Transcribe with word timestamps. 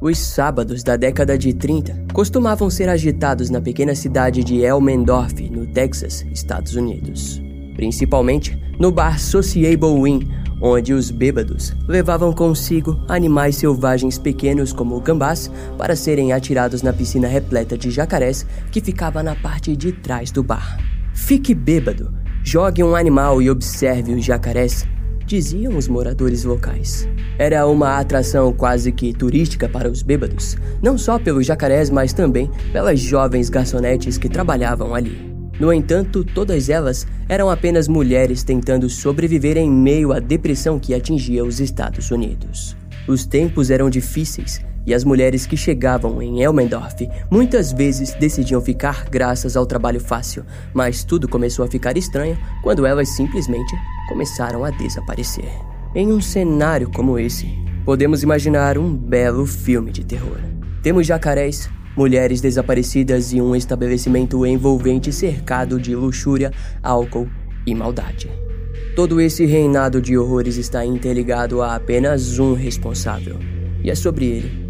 Os 0.00 0.16
sábados 0.18 0.82
da 0.82 0.96
década 0.96 1.36
de 1.36 1.52
30 1.52 2.06
costumavam 2.14 2.70
ser 2.70 2.88
agitados 2.88 3.50
na 3.50 3.60
pequena 3.60 3.94
cidade 3.94 4.42
de 4.42 4.62
Elmendorf, 4.62 5.50
no 5.50 5.66
Texas, 5.66 6.24
Estados 6.32 6.74
Unidos. 6.74 7.38
Principalmente 7.76 8.58
no 8.78 8.90
bar 8.90 9.20
Sociable 9.20 10.08
Inn, 10.08 10.20
onde 10.62 10.94
os 10.94 11.10
bêbados 11.10 11.76
levavam 11.86 12.32
consigo 12.32 12.98
animais 13.08 13.56
selvagens 13.56 14.16
pequenos 14.16 14.72
como 14.72 14.98
gambás 15.02 15.50
para 15.76 15.94
serem 15.94 16.32
atirados 16.32 16.80
na 16.80 16.94
piscina 16.94 17.28
repleta 17.28 17.76
de 17.76 17.90
jacarés 17.90 18.46
que 18.70 18.80
ficava 18.80 19.22
na 19.22 19.36
parte 19.36 19.76
de 19.76 19.92
trás 19.92 20.30
do 20.30 20.42
bar. 20.42 20.78
Fique 21.12 21.54
bêbado, 21.54 22.10
jogue 22.42 22.82
um 22.82 22.96
animal 22.96 23.42
e 23.42 23.50
observe 23.50 24.14
os 24.14 24.24
jacarés 24.24 24.86
diziam 25.30 25.76
os 25.76 25.86
moradores 25.86 26.42
locais. 26.42 27.08
Era 27.38 27.64
uma 27.64 28.00
atração 28.00 28.52
quase 28.52 28.90
que 28.90 29.12
turística 29.12 29.68
para 29.68 29.88
os 29.88 30.02
bêbados, 30.02 30.56
não 30.82 30.98
só 30.98 31.20
pelos 31.20 31.46
jacarés, 31.46 31.88
mas 31.88 32.12
também 32.12 32.50
pelas 32.72 32.98
jovens 32.98 33.48
garçonetes 33.48 34.18
que 34.18 34.28
trabalhavam 34.28 34.92
ali. 34.92 35.30
No 35.60 35.72
entanto, 35.72 36.24
todas 36.24 36.68
elas 36.68 37.06
eram 37.28 37.48
apenas 37.48 37.86
mulheres 37.86 38.42
tentando 38.42 38.90
sobreviver 38.90 39.56
em 39.56 39.70
meio 39.70 40.12
à 40.12 40.18
depressão 40.18 40.80
que 40.80 40.94
atingia 40.94 41.44
os 41.44 41.60
Estados 41.60 42.10
Unidos. 42.10 42.76
Os 43.06 43.24
tempos 43.24 43.70
eram 43.70 43.88
difíceis 43.88 44.60
e 44.86 44.94
as 44.94 45.04
mulheres 45.04 45.46
que 45.46 45.56
chegavam 45.56 46.22
em 46.22 46.42
Elmendorf 46.42 47.08
muitas 47.30 47.72
vezes 47.72 48.14
decidiam 48.14 48.60
ficar 48.60 49.04
graças 49.10 49.56
ao 49.56 49.66
trabalho 49.66 50.00
fácil, 50.00 50.44
mas 50.72 51.04
tudo 51.04 51.28
começou 51.28 51.64
a 51.64 51.68
ficar 51.68 51.96
estranho 51.96 52.38
quando 52.62 52.86
elas 52.86 53.08
simplesmente 53.10 53.74
começaram 54.08 54.64
a 54.64 54.70
desaparecer. 54.70 55.50
Em 55.94 56.12
um 56.12 56.20
cenário 56.20 56.90
como 56.90 57.18
esse, 57.18 57.46
podemos 57.84 58.22
imaginar 58.22 58.78
um 58.78 58.94
belo 58.96 59.46
filme 59.46 59.90
de 59.90 60.04
terror. 60.04 60.38
Temos 60.82 61.06
jacarés, 61.06 61.68
mulheres 61.96 62.40
desaparecidas 62.40 63.32
e 63.32 63.40
um 63.40 63.54
estabelecimento 63.54 64.46
envolvente 64.46 65.12
cercado 65.12 65.80
de 65.80 65.94
luxúria, 65.94 66.52
álcool 66.82 67.28
e 67.66 67.74
maldade. 67.74 68.30
Todo 68.96 69.20
esse 69.20 69.44
reinado 69.44 70.00
de 70.00 70.16
horrores 70.16 70.56
está 70.56 70.84
interligado 70.84 71.62
a 71.62 71.74
apenas 71.74 72.38
um 72.38 72.54
responsável, 72.54 73.38
e 73.82 73.90
é 73.90 73.94
sobre 73.94 74.26
ele 74.26 74.69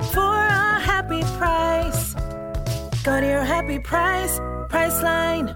happy 1.11 1.23
price. 1.37 2.15
Go 3.03 3.19
to 3.19 3.25
your 3.25 3.43
happy 3.43 3.79
price, 3.79 4.39
Priceline. 4.69 5.55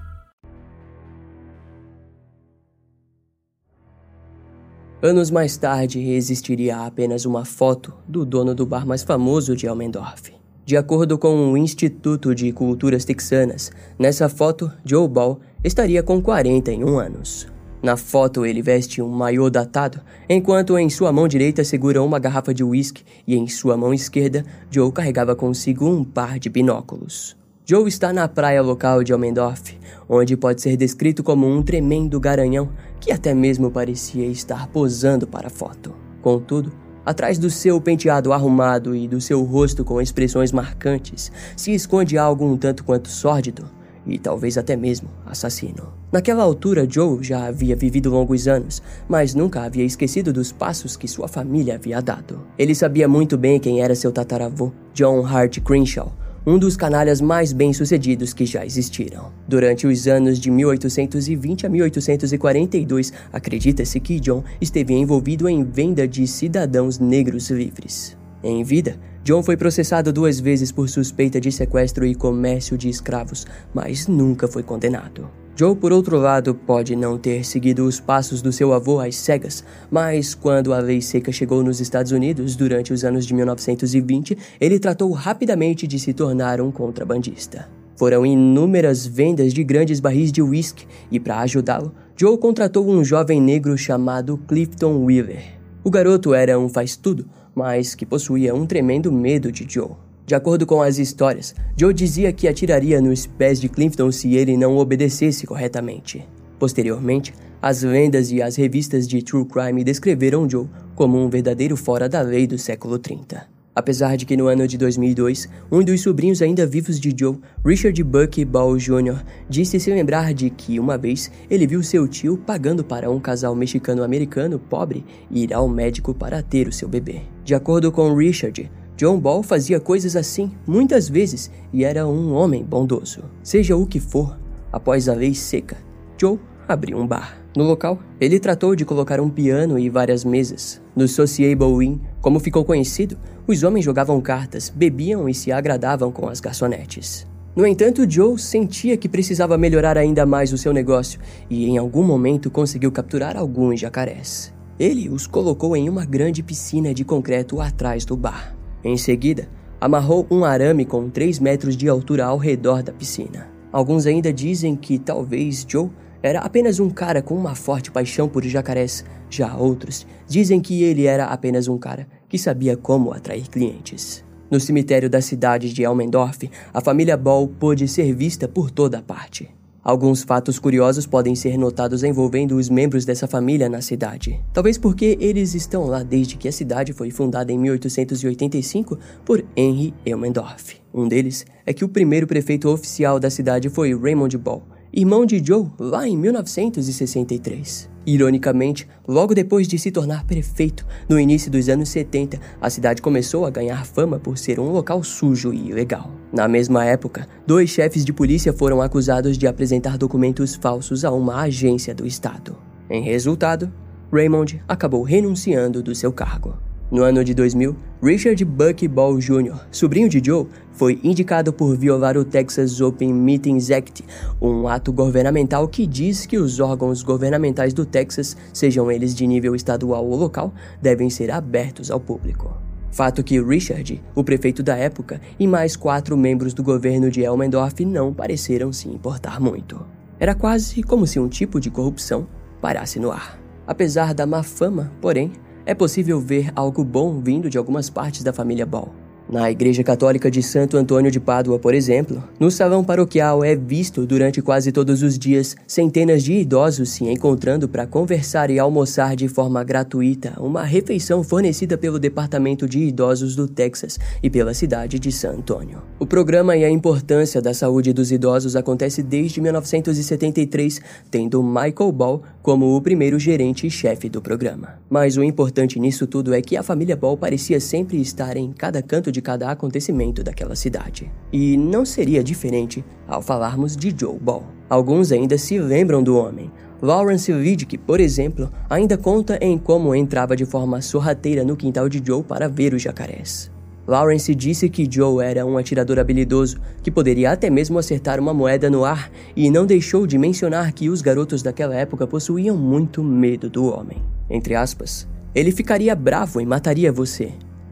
Anos 5.01 5.29
mais 5.29 5.55
tarde, 5.55 5.99
existiria 5.99 6.79
apenas 6.85 7.25
uma 7.25 7.45
foto 7.45 7.93
do 8.07 8.25
dono 8.25 8.55
do 8.55 8.65
bar 8.65 8.87
mais 8.87 9.03
famoso 9.03 9.55
de 9.55 9.67
Elmendorf. 9.67 10.33
De 10.65 10.75
acordo 10.75 11.17
com 11.17 11.51
o 11.51 11.57
Instituto 11.57 12.33
de 12.33 12.51
Culturas 12.51 13.05
Texanas, 13.05 13.71
nessa 13.99 14.27
foto, 14.27 14.71
Joe 14.83 15.07
Ball 15.07 15.39
estaria 15.63 16.01
com 16.01 16.19
41 16.19 16.97
anos. 16.97 17.54
Na 17.85 17.95
foto, 17.95 18.47
ele 18.47 18.63
veste 18.63 18.99
um 18.99 19.07
maiô 19.07 19.47
datado, 19.47 20.01
enquanto 20.27 20.75
em 20.75 20.89
sua 20.89 21.11
mão 21.11 21.27
direita 21.27 21.63
segura 21.63 22.01
uma 22.01 22.17
garrafa 22.17 22.51
de 22.51 22.63
uísque 22.63 23.03
e 23.27 23.35
em 23.35 23.47
sua 23.47 23.77
mão 23.77 23.93
esquerda, 23.93 24.43
Joe 24.71 24.91
carregava 24.91 25.35
consigo 25.35 25.87
um 25.87 26.03
par 26.03 26.39
de 26.39 26.49
binóculos. 26.49 27.37
Joe 27.63 27.87
está 27.87 28.11
na 28.11 28.27
praia 28.27 28.63
local 28.63 29.03
de 29.03 29.13
Almendorf, 29.13 29.77
onde 30.09 30.35
pode 30.35 30.63
ser 30.63 30.75
descrito 30.75 31.21
como 31.21 31.47
um 31.47 31.61
tremendo 31.61 32.19
garanhão 32.19 32.71
que 32.99 33.11
até 33.11 33.35
mesmo 33.35 33.69
parecia 33.69 34.25
estar 34.25 34.65
posando 34.69 35.27
para 35.27 35.45
a 35.45 35.51
foto. 35.51 35.93
Contudo, 36.23 36.71
atrás 37.05 37.37
do 37.37 37.51
seu 37.51 37.79
penteado 37.79 38.33
arrumado 38.33 38.95
e 38.95 39.07
do 39.07 39.21
seu 39.21 39.43
rosto 39.43 39.85
com 39.85 40.01
expressões 40.01 40.51
marcantes, 40.51 41.31
se 41.55 41.71
esconde 41.71 42.17
algo 42.17 42.51
um 42.51 42.57
tanto 42.57 42.83
quanto 42.83 43.09
sórdido 43.09 43.74
e 44.07 44.17
talvez 44.17 44.57
até 44.57 44.75
mesmo 44.75 45.09
assassino. 45.25 45.93
Naquela 46.11 46.43
altura, 46.43 46.87
Joe 46.89 47.23
já 47.23 47.45
havia 47.45 47.75
vivido 47.75 48.09
longos 48.09 48.47
anos, 48.47 48.81
mas 49.07 49.35
nunca 49.35 49.61
havia 49.61 49.83
esquecido 49.83 50.31
dos 50.31 50.51
passos 50.51 50.95
que 50.95 51.07
sua 51.07 51.27
família 51.27 51.75
havia 51.75 52.01
dado. 52.01 52.41
Ele 52.57 52.75
sabia 52.75 53.07
muito 53.07 53.37
bem 53.37 53.59
quem 53.59 53.81
era 53.81 53.95
seu 53.95 54.11
tataravô, 54.11 54.71
John 54.93 55.25
Hart 55.25 55.59
Crenshaw, 55.61 56.13
um 56.47 56.59
dos 56.59 56.77
canalhas 56.77 57.19
mais 57.19 57.51
bem-sucedidos 57.51 58.31
que 58.31 58.45
já 58.45 58.63
existiram. 58.63 59.31
Durante 59.47 59.87
os 59.87 60.07
anos 60.07 60.39
de 60.39 60.51
1820 60.51 61.65
a 61.65 61.69
1842, 61.69 63.11
acredita-se 63.33 63.99
que 63.99 64.19
John 64.19 64.43
esteve 64.61 64.93
envolvido 64.93 65.49
em 65.49 65.63
venda 65.63 66.07
de 66.07 66.27
cidadãos 66.27 66.99
negros 66.99 67.49
livres. 67.49 68.15
Em 68.43 68.63
vida, 68.63 68.99
John 69.25 69.41
foi 69.41 69.57
processado 69.57 70.13
duas 70.13 70.39
vezes 70.39 70.71
por 70.71 70.87
suspeita 70.87 71.41
de 71.41 71.51
sequestro 71.51 72.05
e 72.05 72.13
comércio 72.13 72.77
de 72.77 72.87
escravos, 72.87 73.47
mas 73.73 74.05
nunca 74.05 74.47
foi 74.47 74.61
condenado. 74.61 75.27
Joe, 75.55 75.75
por 75.75 75.91
outro 75.91 76.19
lado, 76.19 76.53
pode 76.53 76.95
não 76.95 77.17
ter 77.17 77.43
seguido 77.43 77.87
os 77.87 77.99
passos 77.99 78.39
do 78.39 78.51
seu 78.51 78.71
avô 78.71 78.99
às 78.99 79.15
cegas, 79.15 79.65
mas 79.89 80.35
quando 80.35 80.75
a 80.75 80.77
lei 80.77 81.01
seca 81.01 81.31
chegou 81.31 81.63
nos 81.63 81.79
Estados 81.81 82.11
Unidos 82.11 82.55
durante 82.55 82.93
os 82.93 83.03
anos 83.03 83.25
de 83.25 83.33
1920, 83.33 84.37
ele 84.61 84.77
tratou 84.77 85.11
rapidamente 85.11 85.87
de 85.87 85.97
se 85.97 86.13
tornar 86.13 86.61
um 86.61 86.69
contrabandista. 86.69 87.67
Foram 87.97 88.27
inúmeras 88.27 89.07
vendas 89.07 89.53
de 89.55 89.63
grandes 89.63 89.99
barris 89.99 90.31
de 90.31 90.43
whisky 90.43 90.85
e, 91.09 91.19
para 91.19 91.39
ajudá-lo, 91.39 91.95
Joe 92.15 92.37
contratou 92.37 92.87
um 92.87 93.03
jovem 93.03 93.41
negro 93.41 93.75
chamado 93.75 94.37
Clifton 94.37 95.03
Wheeler. 95.03 95.55
O 95.83 95.89
garoto 95.89 96.33
era 96.33 96.59
um 96.59 96.67
faz-tudo, 96.67 97.27
mas 97.55 97.95
que 97.95 98.05
possuía 98.05 98.53
um 98.53 98.65
tremendo 98.65 99.11
medo 99.11 99.51
de 99.51 99.65
Joe. 99.67 99.91
De 100.25 100.35
acordo 100.35 100.65
com 100.65 100.81
as 100.81 100.97
histórias, 100.97 101.55
Joe 101.79 101.93
dizia 101.93 102.33
que 102.33 102.47
atiraria 102.47 102.99
nos 102.99 103.25
pés 103.25 103.61
de 103.61 103.69
Clifton 103.69 104.11
se 104.11 104.35
ele 104.35 104.57
não 104.57 104.77
obedecesse 104.77 105.47
corretamente. 105.47 106.27
Posteriormente, 106.59 107.33
as 107.61 107.83
lendas 107.83 108.31
e 108.31 108.41
as 108.41 108.55
revistas 108.55 109.07
de 109.07 109.23
true 109.23 109.45
crime 109.45 109.83
descreveram 109.83 110.49
Joe 110.49 110.67
como 110.95 111.17
um 111.17 111.29
verdadeiro 111.29 111.77
fora 111.77 112.09
da 112.09 112.21
lei 112.21 112.45
do 112.45 112.57
século 112.57 112.99
30. 112.99 113.54
Apesar 113.75 114.15
de 114.15 114.25
que 114.25 114.37
no 114.37 114.47
ano 114.47 114.65
de 114.65 114.77
2002, 114.77 115.49
um 115.69 115.83
dos 115.83 116.01
sobrinhos 116.01 116.41
ainda 116.41 116.65
vivos 116.65 116.97
de 116.97 117.13
Joe, 117.17 117.37
Richard 117.63 118.01
Buck 118.03 118.45
Ball 118.45 118.77
Jr., 118.77 119.21
disse 119.49 119.77
se 119.81 119.91
lembrar 119.91 120.33
de 120.33 120.49
que 120.49 120.79
uma 120.79 120.97
vez 120.97 121.29
ele 121.49 121.67
viu 121.67 121.83
seu 121.83 122.07
tio 122.07 122.37
pagando 122.37 122.85
para 122.85 123.11
um 123.11 123.19
casal 123.19 123.53
mexicano-americano 123.53 124.57
pobre 124.57 125.03
ir 125.29 125.53
ao 125.53 125.67
médico 125.67 126.13
para 126.13 126.41
ter 126.41 126.69
o 126.69 126.71
seu 126.71 126.87
bebê. 126.87 127.23
De 127.43 127.53
acordo 127.53 127.91
com 127.91 128.15
Richard, 128.15 128.71
John 128.95 129.19
Ball 129.19 129.43
fazia 129.43 129.77
coisas 129.77 130.15
assim 130.15 130.53
muitas 130.65 131.09
vezes 131.09 131.51
e 131.73 131.83
era 131.83 132.07
um 132.07 132.33
homem 132.33 132.63
bondoso. 132.63 133.25
Seja 133.43 133.75
o 133.75 133.85
que 133.85 133.99
for, 133.99 134.39
após 134.71 135.09
a 135.09 135.13
lei 135.13 135.35
seca, 135.35 135.75
Joe 136.17 136.39
abriu 136.65 136.97
um 136.97 137.05
bar. 137.05 137.44
No 137.55 137.63
local, 137.63 137.97
ele 138.19 138.37
tratou 138.37 138.75
de 138.75 138.83
colocar 138.83 139.21
um 139.21 139.29
piano 139.29 139.79
e 139.79 139.89
várias 139.89 140.25
mesas. 140.25 140.81
No 140.93 141.07
Sociable 141.07 141.85
Inn, 141.85 141.99
como 142.19 142.39
ficou 142.39 142.65
conhecido, 142.65 143.17
os 143.47 143.63
homens 143.63 143.85
jogavam 143.85 144.19
cartas, 144.19 144.69
bebiam 144.69 145.29
e 145.29 145.33
se 145.33 145.53
agradavam 145.53 146.11
com 146.11 146.27
as 146.27 146.41
garçonetes. 146.41 147.25
No 147.55 147.65
entanto, 147.65 148.09
Joe 148.09 148.37
sentia 148.37 148.97
que 148.97 149.07
precisava 149.07 149.57
melhorar 149.57 149.97
ainda 149.97 150.25
mais 150.25 150.51
o 150.51 150.57
seu 150.57 150.73
negócio 150.73 151.21
e 151.49 151.65
em 151.65 151.77
algum 151.77 152.03
momento 152.03 152.51
conseguiu 152.51 152.91
capturar 152.91 153.37
alguns 153.37 153.79
jacarés. 153.79 154.53
Ele 154.77 155.07
os 155.07 155.25
colocou 155.25 155.77
em 155.77 155.87
uma 155.87 156.03
grande 156.03 156.43
piscina 156.43 156.93
de 156.93 157.05
concreto 157.05 157.61
atrás 157.61 158.03
do 158.03 158.17
bar. 158.17 158.53
Em 158.83 158.97
seguida, 158.97 159.47
amarrou 159.79 160.27
um 160.29 160.43
arame 160.43 160.83
com 160.83 161.09
3 161.09 161.39
metros 161.39 161.77
de 161.77 161.87
altura 161.87 162.25
ao 162.25 162.37
redor 162.37 162.83
da 162.83 162.91
piscina. 162.91 163.47
Alguns 163.71 164.05
ainda 164.05 164.33
dizem 164.33 164.75
que 164.75 164.99
talvez 164.99 165.65
Joe 165.65 165.89
era 166.25 166.39
apenas 166.39 166.79
um 166.79 166.89
cara 166.89 167.21
com 167.21 167.35
uma 167.35 167.53
forte 167.53 167.91
paixão 167.91 168.27
por 168.27 168.43
jacarés. 168.43 169.05
Já 169.29 169.55
outros 169.55 170.07
dizem 170.27 170.59
que 170.59 170.83
ele 170.83 171.05
era 171.05 171.25
apenas 171.25 171.67
um 171.67 171.77
cara 171.77 172.07
que 172.27 172.37
sabia 172.37 172.75
como 172.75 173.13
atrair 173.13 173.47
clientes. 173.49 174.23
No 174.49 174.59
cemitério 174.59 175.09
da 175.09 175.21
cidade 175.21 175.73
de 175.73 175.83
Elmendorf, 175.83 176.49
a 176.73 176.81
família 176.81 177.15
Ball 177.17 177.47
pôde 177.47 177.87
ser 177.87 178.13
vista 178.13 178.47
por 178.47 178.71
toda 178.71 179.01
parte. 179.01 179.49
Alguns 179.83 180.23
fatos 180.23 180.57
curiosos 180.57 181.05
podem 181.05 181.35
ser 181.35 181.59
notados 181.59 182.03
envolvendo 182.03 182.55
os 182.55 182.69
membros 182.69 183.05
dessa 183.05 183.27
família 183.27 183.69
na 183.69 183.81
cidade. 183.81 184.43
Talvez 184.51 184.79
porque 184.79 185.15
eles 185.21 185.53
estão 185.53 185.85
lá 185.85 186.01
desde 186.01 186.37
que 186.37 186.47
a 186.47 186.51
cidade 186.51 186.91
foi 186.91 187.11
fundada 187.11 187.51
em 187.51 187.59
1885 187.59 188.97
por 189.23 189.45
Henry 189.55 189.93
Elmendorf. 190.03 190.77
Um 190.91 191.07
deles 191.07 191.45
é 191.67 191.71
que 191.71 191.85
o 191.85 191.89
primeiro 191.89 192.25
prefeito 192.25 192.67
oficial 192.67 193.19
da 193.19 193.29
cidade 193.29 193.69
foi 193.69 193.95
Raymond 193.95 194.35
Ball, 194.39 194.63
irmão 194.95 195.25
de 195.25 195.43
Joe, 195.45 195.65
lá 195.77 196.07
em 196.07 196.15
1963. 196.15 197.89
Ironicamente, 198.07 198.87
logo 199.05 199.35
depois 199.35 199.67
de 199.67 199.77
se 199.77 199.91
tornar 199.91 200.23
prefeito, 200.23 200.85
no 201.09 201.19
início 201.19 201.51
dos 201.51 201.67
anos 201.67 201.89
70, 201.89 202.39
a 202.61 202.69
cidade 202.69 203.01
começou 203.01 203.45
a 203.45 203.49
ganhar 203.49 203.85
fama 203.85 204.17
por 204.17 204.37
ser 204.37 204.57
um 204.57 204.69
local 204.69 205.03
sujo 205.03 205.51
e 205.51 205.69
ilegal. 205.69 206.09
Na 206.31 206.47
mesma 206.47 206.85
época, 206.85 207.27
dois 207.45 207.71
chefes 207.71 208.05
de 208.05 208.13
polícia 208.13 208.53
foram 208.53 208.81
acusados 208.81 209.37
de 209.37 209.47
apresentar 209.47 209.97
documentos 209.97 210.55
falsos 210.55 211.03
a 211.03 211.11
uma 211.11 211.41
agência 211.41 211.93
do 211.93 212.07
Estado. 212.07 212.55
Em 212.89 213.03
resultado, 213.03 213.69
Raymond 214.13 214.63
acabou 214.65 215.03
renunciando 215.03 215.83
do 215.83 215.93
seu 215.93 216.13
cargo. 216.13 216.64
No 216.91 217.01
ano 217.01 217.23
de 217.23 217.33
2000, 217.33 217.75
Richard 218.01 218.45
Buck 218.45 218.87
Ball 218.87 219.17
Jr., 219.17 219.55
sobrinho 219.71 220.07
de 220.07 220.21
Joe, 220.23 220.45
foi 220.71 220.99
indicado 221.03 221.51
por 221.51 221.75
violar 221.75 222.15
o 222.15 222.23
Texas 222.23 222.79
Open 222.79 223.11
Meetings 223.11 223.71
Act, 223.71 224.05
um 224.39 224.67
ato 224.67 224.93
governamental 224.93 225.67
que 225.67 225.87
diz 225.87 226.27
que 226.27 226.37
os 226.37 226.59
órgãos 226.59 227.01
governamentais 227.01 227.73
do 227.73 227.85
Texas, 227.85 228.37
sejam 228.53 228.91
eles 228.91 229.15
de 229.15 229.25
nível 229.25 229.55
estadual 229.55 230.05
ou 230.05 230.15
local, 230.15 230.53
devem 230.79 231.09
ser 231.09 231.31
abertos 231.31 231.89
ao 231.89 231.99
público. 231.99 232.55
Fato 232.91 233.23
que 233.23 233.41
Richard, 233.41 234.01
o 234.13 234.23
prefeito 234.23 234.61
da 234.61 234.77
época, 234.77 235.19
e 235.39 235.47
mais 235.47 235.75
quatro 235.75 236.15
membros 236.15 236.53
do 236.53 236.63
governo 236.63 237.09
de 237.09 237.21
Elmendorf 237.21 237.83
não 237.83 238.13
pareceram 238.13 238.71
se 238.71 238.87
importar 238.87 239.41
muito. 239.41 239.83
Era 240.19 240.35
quase 240.35 240.83
como 240.83 241.07
se 241.07 241.19
um 241.19 241.27
tipo 241.27 241.59
de 241.59 241.69
corrupção 241.69 242.27
parasse 242.61 242.99
no 242.99 243.11
ar. 243.11 243.39
Apesar 243.67 244.13
da 244.13 244.25
má 244.25 244.43
fama, 244.43 244.93
porém, 245.01 245.33
é 245.65 245.73
possível 245.73 246.19
ver 246.19 246.51
algo 246.55 246.83
bom 246.83 247.19
vindo 247.19 247.49
de 247.49 247.57
algumas 247.57 247.89
partes 247.89 248.23
da 248.23 248.31
família 248.31 248.65
Ball. 248.65 248.93
Na 249.27 249.49
Igreja 249.49 249.83
Católica 249.83 250.29
de 250.29 250.43
Santo 250.43 250.77
Antônio 250.77 251.09
de 251.09 251.19
Pádua, 251.19 251.57
por 251.57 251.73
exemplo, 251.73 252.23
no 252.39 252.51
salão 252.51 252.83
paroquial 252.83 253.43
é 253.43 253.55
visto 253.55 254.05
durante 254.05 254.39
quase 254.39 254.71
todos 254.71 255.01
os 255.01 255.17
dias 255.17 255.55
centenas 255.65 256.21
de 256.21 256.33
idosos 256.33 256.91
se 256.91 257.05
encontrando 257.05 257.67
para 257.67 257.87
conversar 257.87 258.51
e 258.51 258.59
almoçar 258.59 259.15
de 259.15 259.27
forma 259.27 259.63
gratuita, 259.63 260.35
uma 260.39 260.61
refeição 260.61 261.23
fornecida 261.23 261.75
pelo 261.75 261.97
Departamento 261.97 262.69
de 262.69 262.77
Idosos 262.81 263.35
do 263.35 263.47
Texas 263.47 263.99
e 264.21 264.29
pela 264.29 264.53
cidade 264.53 264.99
de 264.99 265.11
San 265.11 265.31
Antônio. 265.31 265.81
O 265.97 266.05
programa 266.05 266.55
e 266.55 266.63
a 266.63 266.69
importância 266.69 267.41
da 267.41 267.53
saúde 267.53 267.93
dos 267.93 268.11
idosos 268.11 268.55
acontece 268.55 269.01
desde 269.01 269.41
1973, 269.41 270.79
tendo 271.09 271.41
Michael 271.41 271.91
Ball 271.91 272.21
como 272.45 272.75
o 272.75 272.79
primeiro 272.79 273.17
gerente 273.17 273.65
e 273.65 273.71
chefe 273.71 274.07
do 274.07 274.21
programa. 274.21 274.79
Mas 274.87 275.17
o 275.17 275.23
importante 275.23 275.79
nisso 275.79 276.05
tudo 276.05 276.31
é 276.31 276.39
que 276.43 276.55
a 276.55 276.61
família 276.61 276.95
Ball 276.95 277.17
parecia 277.17 277.59
sempre 277.59 277.99
estar 277.99 278.37
em 278.37 278.53
cada 278.53 278.83
canto 278.83 279.11
de 279.11 279.19
cada 279.19 279.49
acontecimento 279.49 280.23
daquela 280.23 280.55
cidade. 280.55 281.11
E 281.33 281.57
não 281.57 281.83
seria 281.83 282.23
diferente 282.23 282.85
ao 283.07 283.19
falarmos 283.19 283.75
de 283.75 283.91
Joe 283.99 284.19
Ball. 284.19 284.45
Alguns 284.69 285.11
ainda 285.11 285.39
se 285.39 285.57
lembram 285.57 286.03
do 286.03 286.15
homem. 286.15 286.51
Lawrence 286.83 287.33
Vidke, 287.33 287.79
por 287.79 287.99
exemplo, 287.99 288.51
ainda 288.69 288.95
conta 288.95 289.39
em 289.41 289.57
como 289.57 289.95
entrava 289.95 290.35
de 290.35 290.45
forma 290.45 290.83
sorrateira 290.83 291.43
no 291.43 291.57
quintal 291.57 291.89
de 291.89 291.99
Joe 292.05 292.21
para 292.21 292.47
ver 292.47 292.75
os 292.75 292.81
jacarés. 292.83 293.54
Lawrence 293.87 294.33
disse 294.33 294.67
que 294.67 294.87
Joe 294.89 295.23
era 295.23 295.45
um 295.45 295.57
atirador 295.57 295.99
habilidoso, 295.99 296.57
que 296.81 296.89
poderia 296.89 297.31
até 297.31 297.49
mesmo 297.49 297.77
acertar 297.77 298.19
uma 298.19 298.33
moeda 298.33 298.69
no 298.69 298.83
ar, 298.83 299.11
e 299.35 299.49
não 299.51 299.65
deixou 299.65 300.07
de 300.07 300.17
mencionar 300.17 300.73
que 300.73 300.89
os 300.89 301.01
garotos 301.01 301.43
daquela 301.43 301.75
época 301.75 302.07
possuíam 302.07 302.57
muito 302.57 303.03
medo 303.03 303.49
do 303.49 303.65
homem. 303.65 304.01
Entre 304.29 304.55
aspas, 304.55 305.07
ele 305.35 305.51
ficaria 305.51 305.93
bravo 305.95 306.41
e 306.41 306.45
mataria 306.45 306.91
você. 306.91 307.31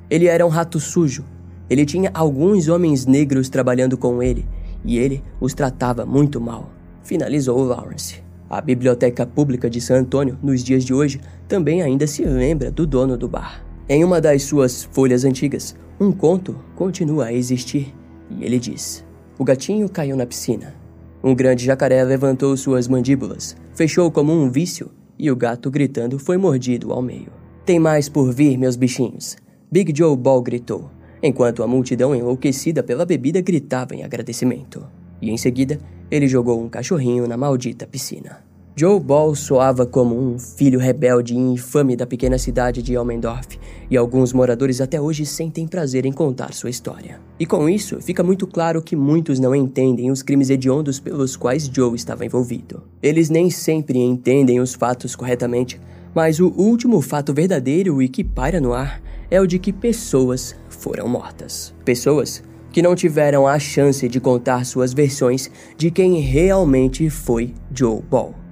Ele 0.09 0.27
era 0.27 0.45
um 0.45 0.49
rato 0.49 0.79
sujo. 0.79 1.23
Ele 1.69 1.85
tinha 1.85 2.11
alguns 2.13 2.67
homens 2.67 3.05
negros 3.07 3.49
trabalhando 3.49 3.97
com 3.97 4.21
ele, 4.21 4.45
e 4.85 4.99
ele 4.99 5.23
os 5.41 5.53
tratava 5.53 6.05
muito 6.05 6.39
mal. 6.39 6.69
Finalizou 7.01 7.63
Lawrence. 7.63 8.21
A 8.49 8.61
Biblioteca 8.61 9.25
Pública 9.25 9.67
de 9.67 9.81
San 9.81 10.01
Antônio, 10.01 10.37
nos 10.43 10.63
dias 10.63 10.83
de 10.83 10.93
hoje, 10.93 11.19
também 11.47 11.81
ainda 11.81 12.05
se 12.05 12.23
lembra 12.23 12.69
do 12.69 12.85
dono 12.85 13.17
do 13.17 13.27
bar. 13.27 13.65
Em 13.89 14.03
uma 14.03 14.21
das 14.21 14.43
suas 14.43 14.83
folhas 14.91 15.25
antigas, 15.25 15.75
um 15.99 16.11
conto 16.11 16.55
continua 16.75 17.25
a 17.25 17.33
existir 17.33 17.93
e 18.29 18.43
ele 18.43 18.59
diz: 18.59 19.05
O 19.37 19.43
gatinho 19.43 19.87
caiu 19.89 20.15
na 20.15 20.25
piscina. 20.25 20.75
Um 21.23 21.33
grande 21.33 21.63
jacaré 21.65 22.03
levantou 22.03 22.55
suas 22.57 22.87
mandíbulas, 22.87 23.55
fechou 23.73 24.11
como 24.11 24.33
um 24.33 24.49
vício 24.49 24.91
e 25.17 25.31
o 25.31 25.35
gato 25.35 25.71
gritando 25.71 26.19
foi 26.19 26.37
mordido 26.37 26.91
ao 26.91 27.01
meio. 27.01 27.31
Tem 27.65 27.79
mais 27.79 28.09
por 28.09 28.33
vir, 28.33 28.57
meus 28.57 28.75
bichinhos. 28.75 29.37
Big 29.71 29.93
Joe 29.95 30.17
Ball 30.17 30.41
gritou, 30.41 30.91
enquanto 31.21 31.63
a 31.63 31.67
multidão 31.67 32.13
enlouquecida 32.13 32.83
pela 32.83 33.05
bebida 33.05 33.39
gritava 33.39 33.95
em 33.95 34.03
agradecimento. 34.03 34.85
E 35.21 35.31
em 35.31 35.37
seguida, 35.37 35.79
ele 36.11 36.27
jogou 36.27 36.61
um 36.61 36.67
cachorrinho 36.67 37.25
na 37.27 37.37
maldita 37.37 37.87
piscina. 37.87 38.43
Joe 38.75 38.99
Ball 38.99 39.35
soava 39.35 39.85
como 39.85 40.19
um 40.19 40.39
filho 40.39 40.79
rebelde 40.79 41.35
e 41.35 41.37
infame 41.37 41.95
da 41.95 42.07
pequena 42.07 42.39
cidade 42.39 42.81
de 42.81 42.95
Elmendorf, 42.95 43.59
e 43.87 43.95
alguns 43.95 44.33
moradores 44.33 44.81
até 44.81 44.99
hoje 44.99 45.27
sentem 45.27 45.67
prazer 45.67 46.07
em 46.07 46.11
contar 46.11 46.55
sua 46.55 46.71
história. 46.71 47.21
E 47.39 47.45
com 47.45 47.69
isso, 47.69 48.01
fica 48.01 48.23
muito 48.23 48.47
claro 48.47 48.81
que 48.81 48.95
muitos 48.95 49.39
não 49.39 49.53
entendem 49.53 50.09
os 50.09 50.23
crimes 50.23 50.49
hediondos 50.49 50.99
pelos 50.99 51.35
quais 51.35 51.69
Joe 51.71 51.95
estava 51.95 52.25
envolvido. 52.25 52.81
Eles 53.01 53.29
nem 53.29 53.47
sempre 53.51 53.99
entendem 53.99 54.59
os 54.59 54.73
fatos 54.73 55.15
corretamente, 55.15 55.79
mas 56.15 56.39
o 56.39 56.47
último 56.47 56.99
fato 56.99 57.31
verdadeiro 57.31 58.01
e 58.01 58.09
que 58.09 58.23
paira 58.23 58.59
no 58.59 58.73
ar 58.73 58.99
é 59.29 59.39
o 59.39 59.45
de 59.45 59.59
que 59.59 59.71
pessoas 59.71 60.55
foram 60.67 61.07
mortas. 61.07 61.75
Pessoas 61.85 62.41
que 62.71 62.81
não 62.81 62.95
tiveram 62.95 63.45
a 63.45 63.59
chance 63.59 64.09
de 64.09 64.19
contar 64.19 64.65
suas 64.65 64.93
versões 64.93 65.51
de 65.77 65.91
quem 65.91 66.19
realmente 66.21 67.07
foi 67.07 67.53
Joe 67.71 68.01
Ball. 68.01 68.42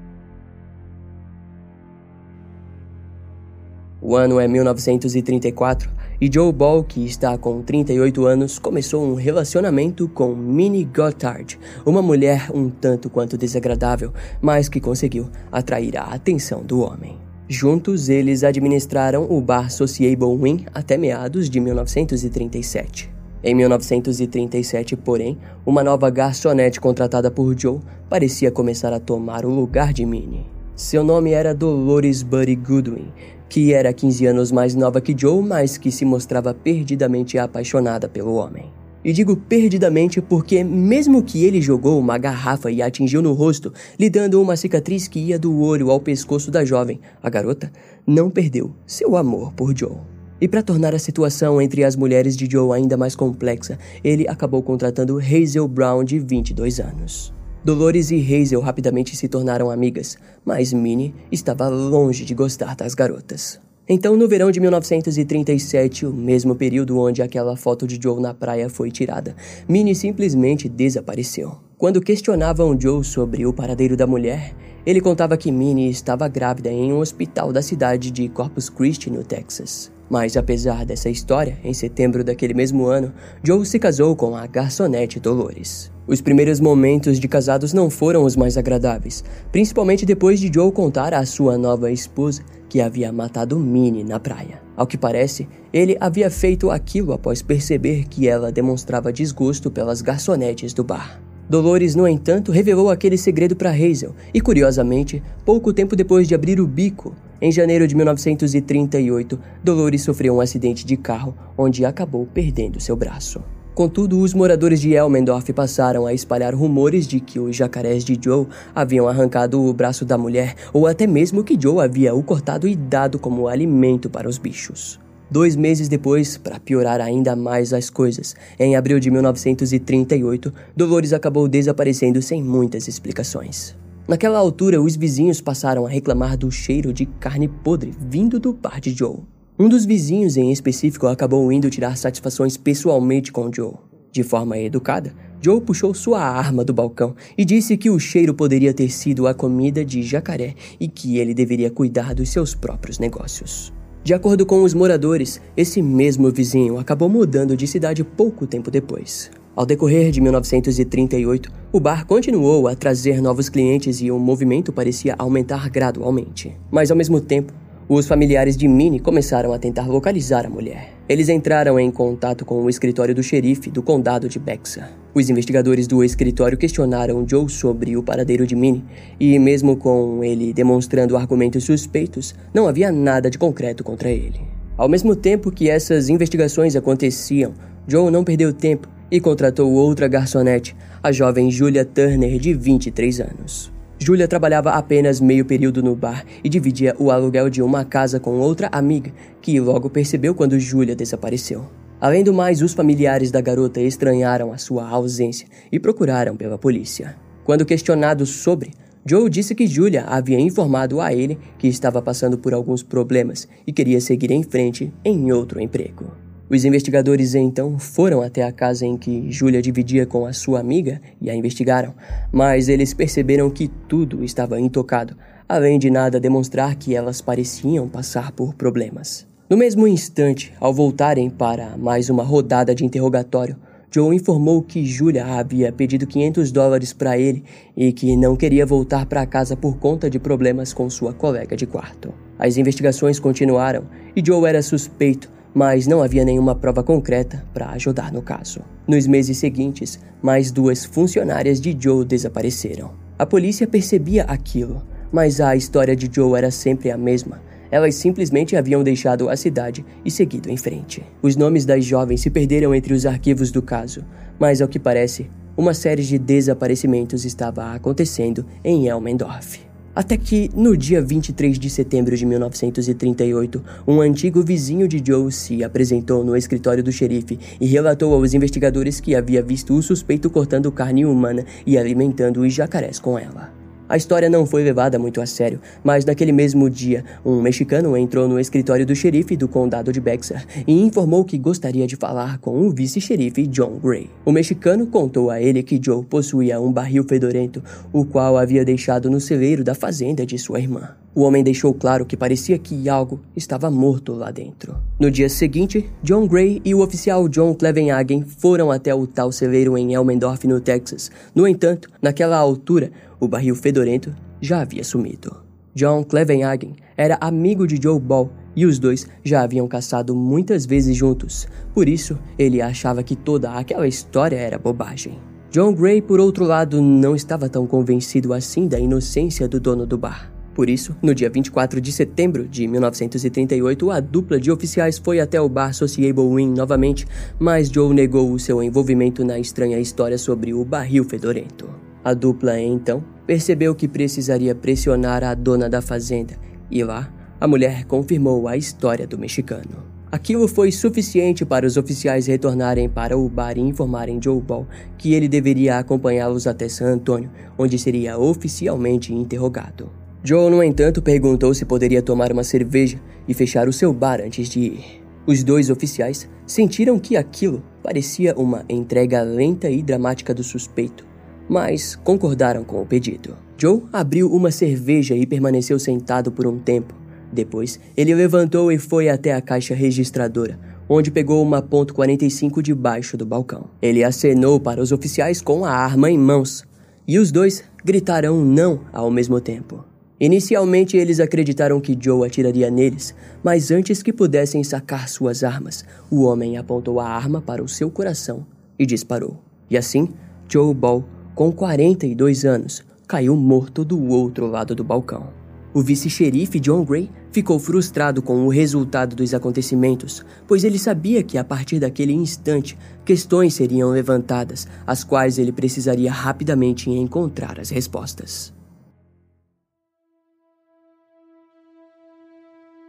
O 4.12 4.18
ano 4.18 4.42
é 4.42 4.46
1934 4.46 5.90
e 6.20 6.30
Joe 6.30 6.52
Ball, 6.52 6.84
que 6.84 7.06
está 7.06 7.38
com 7.38 7.62
38 7.62 8.26
anos, 8.26 8.60
começou 8.60 9.06
um 9.06 9.16
relacionamento 9.16 10.10
com 10.10 10.36
Minnie 10.36 10.84
Gotthard, 10.84 11.58
uma 11.86 12.02
mulher 12.02 12.52
um 12.54 12.70
tanto 12.70 13.10
quanto 13.10 13.38
desagradável, 13.38 14.12
mas 14.42 14.68
que 14.68 14.82
conseguiu 14.82 15.30
atrair 15.50 15.98
a 15.98 16.04
atenção 16.04 16.62
do 16.62 16.82
homem. 16.82 17.18
Juntos, 17.48 18.10
eles 18.10 18.44
administraram 18.44 19.26
o 19.32 19.40
bar 19.40 19.72
Sociable 19.72 20.38
Win 20.38 20.66
até 20.74 20.98
meados 20.98 21.50
de 21.50 21.62
1937. 21.62 23.10
Em 23.42 23.56
1937, 23.56 24.98
porém, 24.98 25.38
uma 25.66 25.86
nova 25.86 26.10
garçonete 26.10 26.82
contratada 26.82 27.32
por 27.32 27.58
Joe 27.58 27.80
parecia 28.10 28.52
começar 28.52 28.92
a 28.92 29.00
tomar 29.00 29.46
o 29.46 29.50
lugar 29.50 29.94
de 29.94 30.06
Minnie. 30.06 30.46
Seu 30.76 31.02
nome 31.02 31.32
era 31.32 31.54
Dolores 31.54 32.24
Buddy 32.24 32.56
Goodwin 32.56 33.08
que 33.52 33.74
era 33.74 33.92
15 33.92 34.28
anos 34.28 34.50
mais 34.50 34.76
nova 34.76 35.02
que 35.02 35.14
Joe, 35.16 35.44
mas 35.44 35.78
que 35.78 35.92
se 35.92 36.06
mostrava 36.06 36.54
perdidamente 36.54 37.38
apaixonada 37.38 38.08
pelo 38.08 38.36
homem. 38.36 38.72
E 39.04 39.12
digo 39.12 39.36
perdidamente 39.36 40.22
porque, 40.22 40.64
mesmo 40.64 41.22
que 41.22 41.44
ele 41.44 41.60
jogou 41.60 42.00
uma 42.00 42.18
garrafa 42.18 42.72
e 42.72 42.82
a 42.82 42.86
atingiu 42.86 43.22
no 43.22 43.34
rosto, 43.34 43.74
lhe 44.00 44.10
dando 44.10 44.42
uma 44.42 44.56
cicatriz 44.56 45.06
que 45.06 45.20
ia 45.20 45.38
do 45.38 45.60
olho 45.60 45.92
ao 45.92 46.00
pescoço 46.00 46.50
da 46.50 46.64
jovem, 46.64 47.02
a 47.22 47.30
garota 47.30 47.70
não 48.08 48.30
perdeu 48.30 48.72
seu 48.88 49.18
amor 49.18 49.52
por 49.52 49.78
Joe. 49.78 49.98
E 50.40 50.48
para 50.48 50.64
tornar 50.64 50.96
a 50.96 51.00
situação 51.00 51.62
entre 51.62 51.84
as 51.84 51.98
mulheres 51.98 52.38
de 52.38 52.50
Joe 52.50 52.74
ainda 52.74 52.96
mais 52.96 53.18
complexa, 53.18 53.78
ele 54.02 54.30
acabou 54.30 54.64
contratando 54.64 55.20
Hazel 55.20 55.68
Brown, 55.68 56.06
de 56.06 56.20
22 56.20 56.80
anos. 56.80 57.34
Dolores 57.64 58.10
e 58.10 58.18
Hazel 58.18 58.60
rapidamente 58.60 59.16
se 59.16 59.28
tornaram 59.28 59.70
amigas, 59.70 60.18
mas 60.44 60.74
Minnie 60.74 61.14
estava 61.32 61.70
longe 61.70 62.26
de 62.26 62.34
gostar 62.34 62.76
das 62.76 62.96
garotas. 62.96 63.60
Então, 63.88 64.18
no 64.18 64.28
verão 64.28 64.50
de 64.50 64.60
1937, 64.60 66.08
o 66.08 66.14
mesmo 66.14 66.56
período 66.56 66.98
onde 66.98 67.22
aquela 67.22 67.56
foto 67.56 67.86
de 67.86 68.00
Joe 68.02 68.20
na 68.20 68.34
praia 68.34 68.68
foi 68.68 68.90
tirada, 68.90 69.36
Minnie 69.70 69.94
simplesmente 69.94 70.68
desapareceu. 70.68 71.56
Quando 71.78 72.02
questionavam 72.02 72.80
Joe 72.80 73.04
sobre 73.04 73.46
o 73.46 73.54
paradeiro 73.54 73.96
da 73.96 74.08
mulher, 74.08 74.56
ele 74.84 75.00
contava 75.00 75.38
que 75.38 75.52
Minnie 75.52 75.92
estava 75.92 76.28
grávida 76.28 76.72
em 76.72 76.92
um 76.92 76.98
hospital 76.98 77.54
da 77.54 77.62
cidade 77.62 78.10
de 78.10 78.28
Corpus 78.28 78.70
Christi, 78.70 79.12
no 79.12 79.24
Texas. 79.24 79.92
Mas 80.10 80.36
apesar 80.36 80.84
dessa 80.84 81.10
história, 81.10 81.60
em 81.64 81.76
setembro 81.76 82.24
daquele 82.24 82.56
mesmo 82.56 82.88
ano, 82.88 83.14
Joe 83.44 83.64
se 83.68 83.78
casou 83.78 84.16
com 84.16 84.36
a 84.36 84.48
garçonete 84.48 85.20
Dolores. 85.20 85.91
Os 86.08 86.20
primeiros 86.20 86.60
momentos 86.60 87.20
de 87.20 87.28
casados 87.28 87.74
não 87.74 87.90
foram 87.90 88.24
os 88.24 88.36
mais 88.36 88.58
agradáveis, 88.58 89.24
principalmente 89.52 90.06
depois 90.06 90.40
de 90.40 90.52
Joe 90.54 90.72
contar 90.72 91.14
à 91.14 91.26
sua 91.26 91.58
nova 91.58 91.92
esposa 91.92 92.44
que 92.68 92.82
havia 92.82 93.12
matado 93.12 93.60
Minnie 93.60 94.04
na 94.04 94.20
praia. 94.20 94.62
Ao 94.76 94.88
que 94.88 94.98
parece, 94.98 95.48
ele 95.72 95.96
havia 96.00 96.30
feito 96.30 96.72
aquilo 96.72 97.14
após 97.14 97.42
perceber 97.42 98.06
que 98.06 98.28
ela 98.28 98.52
demonstrava 98.52 99.14
desgosto 99.14 99.70
pelas 99.70 100.02
garçonetes 100.02 100.74
do 100.74 100.84
bar. 100.84 101.22
Dolores, 101.48 101.96
no 101.96 102.08
entanto, 102.08 102.52
revelou 102.52 102.90
aquele 102.90 103.18
segredo 103.18 103.56
para 103.56 103.72
Hazel 103.72 104.16
e, 104.34 104.40
curiosamente, 104.40 105.22
pouco 105.46 105.74
tempo 105.74 105.96
depois 105.96 106.28
de 106.28 106.34
abrir 106.34 106.60
o 106.62 106.66
bico, 106.66 107.14
em 107.42 107.52
janeiro 107.52 107.88
de 107.88 107.96
1938, 107.96 109.40
Dolores 109.64 110.02
sofreu 110.02 110.36
um 110.36 110.42
acidente 110.42 110.86
de 110.86 110.96
carro 110.96 111.36
onde 111.58 111.84
acabou 111.84 112.26
perdendo 112.26 112.80
seu 112.80 112.96
braço. 112.96 113.42
Contudo, 113.82 114.20
os 114.20 114.32
moradores 114.32 114.80
de 114.80 114.94
Elmendorf 114.94 115.52
passaram 115.54 116.06
a 116.06 116.14
espalhar 116.14 116.54
rumores 116.54 117.08
de 117.08 117.20
que 117.20 117.40
os 117.40 117.56
jacarés 117.56 118.06
de 118.06 118.16
Joe 118.24 118.46
haviam 118.76 119.08
arrancado 119.08 119.60
o 119.60 119.74
braço 119.74 120.06
da 120.06 120.20
mulher 120.20 120.54
ou 120.72 120.86
até 120.86 121.08
mesmo 121.08 121.44
que 121.44 121.60
Joe 121.60 121.84
havia 121.84 122.14
o 122.14 122.22
cortado 122.22 122.68
e 122.68 122.76
dado 122.76 123.18
como 123.18 123.48
alimento 123.48 124.08
para 124.08 124.30
os 124.30 124.38
bichos. 124.38 125.00
Dois 125.32 125.56
meses 125.56 125.90
depois, 125.90 126.38
para 126.38 126.60
piorar 126.60 127.02
ainda 127.02 127.36
mais 127.36 127.74
as 127.74 127.90
coisas, 127.90 128.36
em 128.60 128.76
abril 128.76 129.00
de 129.00 129.10
1938, 129.10 130.54
Dolores 130.78 131.12
acabou 131.12 131.48
desaparecendo 131.48 132.22
sem 132.22 132.44
muitas 132.44 132.88
explicações. 132.88 133.76
Naquela 134.08 134.38
altura, 134.38 134.80
os 134.80 134.96
vizinhos 134.96 135.42
passaram 135.42 135.88
a 135.88 135.90
reclamar 135.90 136.38
do 136.38 136.52
cheiro 136.52 136.94
de 136.94 137.08
carne 137.08 137.48
podre 137.48 137.92
vindo 138.00 138.40
do 138.40 138.54
bar 138.54 138.80
de 138.80 138.92
Joe. 138.92 139.22
Um 139.62 139.70
dos 139.70 139.86
vizinhos 139.86 140.38
em 140.38 140.52
específico 140.52 141.06
acabou 141.06 141.52
indo 141.52 141.70
tirar 141.70 141.96
satisfações 141.96 142.58
pessoalmente 142.58 143.32
com 143.32 143.54
Joe. 143.54 143.76
De 144.12 144.24
forma 144.24 144.58
educada, 144.58 145.14
Joe 145.40 145.62
puxou 145.62 145.94
sua 145.94 146.20
arma 146.20 146.66
do 146.66 146.74
balcão 146.74 147.16
e 147.38 147.46
disse 147.46 147.78
que 147.78 147.88
o 147.88 148.00
cheiro 148.00 148.34
poderia 148.34 148.74
ter 148.74 148.90
sido 148.90 149.28
a 149.28 149.36
comida 149.36 149.86
de 149.86 150.02
jacaré 150.02 150.56
e 150.80 150.88
que 150.88 151.20
ele 151.20 151.36
deveria 151.36 151.70
cuidar 151.70 152.16
dos 152.16 152.30
seus 152.30 152.56
próprios 152.56 152.98
negócios. 152.98 153.72
De 154.04 154.16
acordo 154.16 154.48
com 154.48 154.64
os 154.64 154.74
moradores, 154.74 155.40
esse 155.56 155.80
mesmo 155.80 156.32
vizinho 156.32 156.80
acabou 156.80 157.08
mudando 157.08 157.56
de 157.56 157.68
cidade 157.68 158.04
pouco 158.04 158.48
tempo 158.48 158.72
depois. 158.72 159.30
Ao 159.56 159.64
decorrer 159.64 160.10
de 160.10 160.22
1938, 160.22 161.52
o 161.72 161.80
bar 161.80 162.08
continuou 162.08 162.68
a 162.68 162.74
trazer 162.74 163.22
novos 163.22 163.48
clientes 163.48 164.02
e 164.02 164.10
o 164.10 164.18
movimento 164.18 164.74
parecia 164.74 165.14
aumentar 165.20 165.70
gradualmente. 165.70 166.52
Mas 166.72 166.90
ao 166.90 166.98
mesmo 166.98 167.22
tempo, 167.22 167.54
os 167.94 168.08
familiares 168.08 168.56
de 168.56 168.70
Minnie 168.70 169.02
começaram 169.02 169.52
a 169.52 169.60
tentar 169.60 169.86
localizar 169.86 170.46
a 170.46 170.50
mulher. 170.50 170.94
Eles 171.10 171.28
entraram 171.28 171.78
em 171.78 171.92
contato 171.92 172.46
com 172.46 172.64
o 172.64 172.70
escritório 172.70 173.14
do 173.14 173.22
xerife 173.22 173.70
do 173.70 173.84
condado 173.84 174.30
de 174.30 174.40
Bexa. 174.40 174.90
Os 175.14 175.30
investigadores 175.30 175.88
do 175.88 176.02
escritório 176.02 176.58
questionaram 176.58 177.28
Joe 177.28 177.50
sobre 177.50 177.98
o 177.98 178.02
paradeiro 178.02 178.48
de 178.48 178.56
Minnie, 178.56 178.86
e 179.20 179.38
mesmo 179.38 179.76
com 179.76 180.24
ele 180.24 180.54
demonstrando 180.54 181.18
argumentos 181.18 181.66
suspeitos, 181.66 182.34
não 182.54 182.66
havia 182.66 182.94
nada 182.94 183.30
de 183.30 183.38
concreto 183.38 183.84
contra 183.84 184.10
ele. 184.10 184.40
Ao 184.78 184.88
mesmo 184.88 185.14
tempo 185.14 185.52
que 185.52 185.70
essas 185.70 186.08
investigações 186.08 186.78
aconteciam, 186.78 187.54
Joe 187.86 188.10
não 188.10 188.24
perdeu 188.24 188.54
tempo 188.54 188.88
e 189.12 189.20
contratou 189.20 189.70
outra 189.70 190.08
garçonete, 190.08 190.78
a 191.04 191.12
jovem 191.12 191.52
Julia 191.52 191.84
Turner, 191.84 192.40
de 192.40 192.54
23 192.54 193.20
anos. 193.20 193.81
Julia 194.04 194.28
trabalhava 194.28 194.72
apenas 194.72 195.22
meio 195.22 195.46
período 195.46 195.84
no 195.84 195.96
bar 195.96 196.26
e 196.44 196.50
dividia 196.50 196.96
o 196.98 197.12
aluguel 197.12 197.52
de 197.52 197.62
uma 197.62 197.86
casa 197.86 198.20
com 198.20 198.40
outra 198.40 198.68
amiga, 198.72 199.14
que 199.40 199.60
logo 199.60 199.92
percebeu 199.92 200.34
quando 200.34 200.60
Julia 200.60 200.96
desapareceu. 200.96 201.70
Além 202.00 202.24
do 202.24 202.34
mais, 202.34 202.64
os 202.64 202.74
familiares 202.74 203.30
da 203.30 203.40
garota 203.40 203.80
estranharam 203.80 204.52
a 204.52 204.58
sua 204.58 204.90
ausência 204.90 205.48
e 205.72 205.80
procuraram 205.80 206.36
pela 206.36 206.58
polícia. 206.58 207.16
Quando 207.44 207.64
questionado 207.64 208.26
sobre, 208.26 208.72
Joe 209.06 209.30
disse 209.30 209.54
que 209.54 209.68
Julia 209.68 210.06
havia 210.08 210.40
informado 210.40 211.00
a 211.00 211.14
ele 211.14 211.38
que 211.60 211.68
estava 211.68 212.02
passando 212.02 212.40
por 212.40 212.56
alguns 212.56 212.82
problemas 212.82 213.48
e 213.68 213.72
queria 213.72 214.02
seguir 214.02 214.32
em 214.32 214.42
frente 214.42 214.92
em 215.06 215.32
outro 215.32 215.62
emprego. 215.62 216.21
Os 216.54 216.66
investigadores 216.66 217.34
então 217.34 217.80
foram 217.80 218.22
até 218.22 218.44
a 218.44 218.52
casa 218.52 218.86
em 218.86 218.98
que 218.98 219.32
Julia 219.32 219.62
dividia 219.62 220.06
com 220.06 220.26
a 220.26 220.34
sua 220.34 220.60
amiga 220.60 221.02
e 221.22 221.30
a 221.30 221.34
investigaram, 221.34 221.94
mas 222.30 222.68
eles 222.68 222.94
perceberam 222.94 223.50
que 223.50 223.70
tudo 223.88 224.22
estava 224.22 224.60
intocado, 224.60 225.16
além 225.48 225.80
de 225.80 225.90
nada 225.90 226.20
demonstrar 226.20 226.76
que 226.76 226.94
elas 226.94 227.22
pareciam 227.22 227.88
passar 227.88 228.34
por 228.34 228.54
problemas. 228.54 229.26
No 229.50 229.56
mesmo 229.56 229.88
instante, 229.88 230.52
ao 230.60 230.74
voltarem 230.74 231.30
para 231.30 231.78
mais 231.78 232.10
uma 232.10 232.24
rodada 232.24 232.76
de 232.76 232.84
interrogatório, 232.84 233.56
Joe 233.90 234.14
informou 234.14 234.62
que 234.62 234.86
Julia 234.86 235.26
havia 235.26 235.72
pedido 235.72 236.06
500 236.06 236.52
dólares 236.52 236.92
para 236.92 237.18
ele 237.18 237.46
e 237.78 237.94
que 237.94 238.18
não 238.18 238.36
queria 238.36 238.66
voltar 238.66 239.06
para 239.06 239.26
casa 239.26 239.56
por 239.56 239.78
conta 239.78 240.10
de 240.10 240.20
problemas 240.20 240.74
com 240.74 240.90
sua 240.90 241.14
colega 241.14 241.56
de 241.56 241.66
quarto. 241.66 242.14
As 242.38 242.58
investigações 242.58 243.22
continuaram 243.22 243.86
e 244.14 244.22
Joe 244.26 244.50
era 244.50 244.62
suspeito 244.62 245.32
mas 245.54 245.88
não 245.88 246.02
havia 246.02 246.24
nenhuma 246.24 246.56
prova 246.56 246.84
concreta 246.84 247.44
para 247.54 247.70
ajudar 247.72 248.12
no 248.12 248.22
caso. 248.22 248.62
Nos 248.88 249.08
meses 249.08 249.38
seguintes, 249.38 250.00
mais 250.22 250.52
duas 250.52 250.86
funcionárias 250.86 251.60
de 251.60 251.76
Joe 251.80 252.06
desapareceram. 252.06 252.92
A 253.18 253.26
polícia 253.26 253.68
percebia 253.68 254.24
aquilo, 254.24 254.82
mas 255.12 255.42
a 255.42 255.56
história 255.56 255.96
de 255.96 256.10
Joe 256.14 256.38
era 256.38 256.52
sempre 256.52 256.90
a 256.90 256.98
mesma. 256.98 257.42
Elas 257.70 257.96
simplesmente 257.96 258.56
haviam 258.56 258.84
deixado 258.84 259.30
a 259.30 259.38
cidade 259.38 259.86
e 260.04 260.12
seguido 260.12 260.50
em 260.50 260.58
frente. 260.58 261.04
Os 261.22 261.36
nomes 261.36 261.66
das 261.66 261.86
jovens 261.86 262.22
se 262.22 262.30
perderam 262.30 262.76
entre 262.76 262.94
os 262.94 263.06
arquivos 263.06 263.52
do 263.52 263.62
caso, 263.62 264.04
mas 264.40 264.62
ao 264.62 264.68
que 264.68 264.80
parece, 264.80 265.30
uma 265.56 265.74
série 265.74 266.04
de 266.04 266.18
desaparecimentos 266.18 267.24
estava 267.24 267.74
acontecendo 267.74 268.46
em 268.64 268.88
Elmendorf. 268.88 269.71
Até 269.94 270.16
que, 270.16 270.50
no 270.56 270.78
dia 270.78 271.02
23 271.02 271.60
de 271.60 271.70
setembro 271.70 272.16
de 272.16 272.26
1938, 272.26 273.62
um 273.86 274.00
antigo 274.00 274.42
vizinho 274.42 274.88
de 274.88 275.04
Joe 275.06 275.30
se 275.32 275.64
apresentou 275.64 276.24
no 276.24 276.36
escritório 276.36 276.82
do 276.82 276.92
xerife 276.92 277.38
e 277.60 277.66
relatou 277.68 278.14
aos 278.14 278.34
investigadores 278.34 279.02
que 279.02 279.16
havia 279.16 279.44
visto 279.44 279.76
o 279.76 279.84
suspeito 279.84 280.30
cortando 280.30 280.72
carne 280.72 281.06
humana 281.06 281.46
e 281.66 281.78
alimentando 281.78 282.42
os 282.42 282.54
jacarés 282.54 283.00
com 283.00 283.20
ela. 283.20 283.61
A 283.92 283.98
história 283.98 284.30
não 284.30 284.46
foi 284.46 284.64
levada 284.64 284.98
muito 284.98 285.20
a 285.20 285.26
sério, 285.26 285.60
mas 285.84 286.06
naquele 286.06 286.32
mesmo 286.32 286.70
dia, 286.70 287.04
um 287.26 287.42
mexicano 287.42 287.98
entrou 287.98 288.26
no 288.26 288.40
escritório 288.40 288.86
do 288.86 288.96
xerife 288.96 289.36
do 289.36 289.50
condado 289.50 289.92
de 289.92 290.00
Bexar 290.00 290.46
e 290.66 290.82
informou 290.82 291.26
que 291.26 291.38
gostaria 291.38 291.86
de 291.86 291.98
falar 291.98 292.38
com 292.38 292.66
o 292.66 292.70
vice-xerife 292.70 293.46
John 293.48 293.82
Gray. 293.84 294.10
O 294.24 294.32
mexicano 294.32 294.88
contou 294.88 295.30
a 295.30 295.42
ele 295.42 295.62
que 295.62 295.78
Joe 295.84 296.06
possuía 296.06 296.58
um 296.62 296.72
barril 296.72 297.04
fedorento, 297.04 297.62
o 297.92 298.06
qual 298.06 298.38
havia 298.38 298.64
deixado 298.64 299.10
no 299.10 299.20
celeiro 299.20 299.62
da 299.62 299.76
fazenda 299.76 300.26
de 300.26 300.40
sua 300.40 300.62
irmã. 300.62 300.92
O 301.14 301.24
homem 301.24 301.44
deixou 301.44 301.74
claro 301.74 302.06
que 302.06 302.16
parecia 302.16 302.58
que 302.58 302.88
algo 302.88 303.20
estava 303.36 303.70
morto 303.70 304.14
lá 304.14 304.32
dentro. 304.32 304.78
No 304.98 305.12
dia 305.12 305.28
seguinte, 305.28 305.90
John 306.02 306.26
Gray 306.26 306.62
e 306.64 306.74
o 306.74 306.80
oficial 306.80 307.28
John 307.28 307.54
Clevenhagen 307.54 308.24
foram 308.24 308.72
até 308.72 308.96
o 308.96 309.06
tal 309.06 309.30
celeiro 309.30 309.78
em 309.78 309.94
Elmendorf, 309.94 310.48
no 310.48 310.62
Texas. 310.62 311.12
No 311.36 311.46
entanto, 311.46 311.90
naquela 312.02 312.38
altura, 312.38 312.94
o 313.22 313.28
barril 313.28 313.56
fedorento 313.56 314.14
já 314.42 314.62
havia 314.62 314.84
sumido. 314.84 315.38
John 315.74 316.04
Clevenhagen 316.04 316.76
era 316.98 317.18
amigo 317.22 317.66
de 317.66 317.82
Joe 317.82 318.00
Ball 318.00 318.30
e 318.56 318.66
os 318.66 318.78
dois 318.78 319.08
já 319.24 319.44
haviam 319.44 319.68
caçado 319.68 320.14
muitas 320.14 320.66
vezes 320.66 320.98
juntos, 320.98 321.48
por 321.74 321.88
isso 321.88 322.20
ele 322.38 322.62
achava 322.62 323.04
que 323.04 323.16
toda 323.16 323.52
aquela 323.52 323.88
história 323.88 324.36
era 324.36 324.58
bobagem. 324.58 325.18
John 325.50 325.74
Gray, 325.74 326.02
por 326.02 326.20
outro 326.20 326.46
lado, 326.46 326.82
não 326.82 327.16
estava 327.16 327.48
tão 327.48 327.68
convencido 327.68 328.34
assim 328.34 328.68
da 328.68 328.80
inocência 328.80 329.48
do 329.48 329.60
dono 329.60 329.86
do 329.86 329.98
bar. 329.98 330.32
Por 330.54 330.70
isso, 330.70 330.96
no 331.02 331.16
dia 331.16 331.30
24 331.30 331.80
de 331.80 331.92
setembro 331.92 332.48
de 332.48 332.68
1938, 332.68 333.92
a 333.92 334.00
dupla 334.02 334.40
de 334.40 334.52
oficiais 334.52 334.98
foi 334.98 335.20
até 335.20 335.40
o 335.40 335.48
bar 335.48 335.74
Sociable 335.74 336.26
Wing 336.26 336.58
novamente, 336.58 337.06
mas 337.40 337.70
Joe 337.70 337.94
negou 337.94 338.32
o 338.32 338.40
seu 338.40 338.62
envolvimento 338.62 339.24
na 339.24 339.40
estranha 339.40 339.80
história 339.80 340.18
sobre 340.18 340.54
o 340.54 340.66
barril 340.66 341.06
fedorento. 341.06 341.70
A 342.04 342.16
dupla 342.16 342.60
então 342.60 343.04
percebeu 343.28 343.76
que 343.76 343.88
precisaria 343.88 344.56
pressionar 344.56 345.24
a 345.24 345.36
dona 345.36 345.70
da 345.70 345.82
fazenda 345.82 346.34
e 346.70 346.84
lá 346.84 347.14
a 347.40 347.48
mulher 347.48 347.86
confirmou 347.86 348.48
a 348.48 348.58
história 348.58 349.06
do 349.06 349.20
mexicano. 349.20 349.92
Aquilo 350.12 350.48
foi 350.48 350.72
suficiente 350.72 351.46
para 351.46 351.66
os 351.66 351.78
oficiais 351.78 352.28
retornarem 352.28 352.90
para 352.90 353.18
o 353.18 353.30
bar 353.30 353.58
e 353.58 353.62
informarem 353.62 354.20
Joe 354.22 354.42
Ball 354.42 354.68
que 354.98 355.14
ele 355.14 355.28
deveria 355.28 355.78
acompanhá-los 355.78 356.48
até 356.48 356.68
San 356.68 356.88
Antônio, 356.88 357.30
onde 357.58 357.78
seria 357.78 358.18
oficialmente 358.18 359.14
interrogado. 359.14 359.90
Joe, 360.24 360.52
no 360.52 360.62
entanto, 360.62 361.02
perguntou 361.02 361.54
se 361.54 361.66
poderia 361.66 362.02
tomar 362.02 362.32
uma 362.32 362.44
cerveja 362.44 363.00
e 363.28 363.34
fechar 363.34 363.68
o 363.68 363.74
seu 363.74 363.94
bar 363.94 364.20
antes 364.22 364.50
de 364.50 364.60
ir. 364.60 365.04
Os 365.26 365.44
dois 365.44 365.70
oficiais 365.70 366.28
sentiram 366.46 367.00
que 367.00 367.16
aquilo 367.16 367.64
parecia 367.82 368.36
uma 368.36 368.66
entrega 368.68 369.22
lenta 369.22 369.70
e 369.70 369.82
dramática 369.82 370.34
do 370.34 370.44
suspeito 370.44 371.11
mas 371.52 371.98
concordaram 371.98 372.64
com 372.64 372.82
o 372.82 372.86
pedido. 372.86 373.36
Joe 373.58 373.84
abriu 373.92 374.32
uma 374.32 374.52
cerveja 374.52 375.18
e 375.18 375.26
permaneceu 375.26 375.78
sentado 375.78 376.32
por 376.32 376.48
um 376.48 376.58
tempo. 376.58 376.96
Depois, 377.30 377.78
ele 377.98 378.16
levantou 378.16 378.72
e 378.72 378.78
foi 378.78 379.10
até 379.10 379.34
a 379.34 379.42
caixa 379.42 379.76
registradora, 379.76 380.58
onde 380.88 381.12
pegou 381.12 381.44
uma 381.44 381.62
ponto 381.62 381.94
.45 381.94 382.62
debaixo 382.62 383.18
do 383.18 383.26
balcão. 383.26 383.66
Ele 383.82 384.02
acenou 384.02 384.62
para 384.62 384.82
os 384.82 384.94
oficiais 384.94 385.42
com 385.42 385.66
a 385.66 385.72
arma 385.72 386.10
em 386.10 386.18
mãos, 386.18 386.64
e 387.06 387.20
os 387.20 387.34
dois 387.34 387.66
gritaram 387.84 388.46
não 388.46 388.86
ao 388.94 389.12
mesmo 389.12 389.42
tempo. 389.42 389.84
Inicialmente, 390.22 390.96
eles 390.96 391.20
acreditaram 391.20 391.82
que 391.82 391.98
Joe 392.00 392.26
atiraria 392.26 392.72
neles, 392.72 393.14
mas 393.44 393.72
antes 393.72 394.02
que 394.02 394.14
pudessem 394.14 394.64
sacar 394.64 395.10
suas 395.10 395.44
armas, 395.44 395.84
o 396.10 396.24
homem 396.24 396.58
apontou 396.58 396.98
a 397.02 397.10
arma 397.10 397.42
para 397.42 397.62
o 397.62 397.68
seu 397.68 397.92
coração 397.92 398.46
e 398.80 398.86
disparou. 398.86 399.38
E 399.70 399.78
assim, 399.78 400.08
Joe 400.48 400.74
Ball 400.74 401.04
com 401.36 401.52
42 401.52 402.46
anos, 402.46 402.84
caiu 403.08 403.36
morto 403.36 403.84
do 403.84 404.08
outro 404.10 404.48
lado 404.48 404.76
do 404.76 404.84
balcão. 404.84 405.42
O 405.74 405.82
vice-xerife 405.82 406.60
John 406.60 406.84
Gray 406.84 407.10
ficou 407.32 407.58
frustrado 407.58 408.22
com 408.22 408.46
o 408.46 408.50
resultado 408.50 409.16
dos 409.16 409.34
acontecimentos, 409.34 410.26
pois 410.46 410.66
ele 410.66 410.78
sabia 410.78 411.24
que 411.24 411.38
a 411.38 411.44
partir 411.44 411.80
daquele 411.80 412.12
instante 412.12 412.78
questões 413.06 413.54
seriam 413.54 413.90
levantadas, 413.90 414.68
as 414.86 415.04
quais 415.04 415.40
ele 415.40 415.52
precisaria 415.52 416.12
rapidamente 416.12 416.90
encontrar 416.90 417.60
as 417.60 417.70
respostas. 417.70 418.54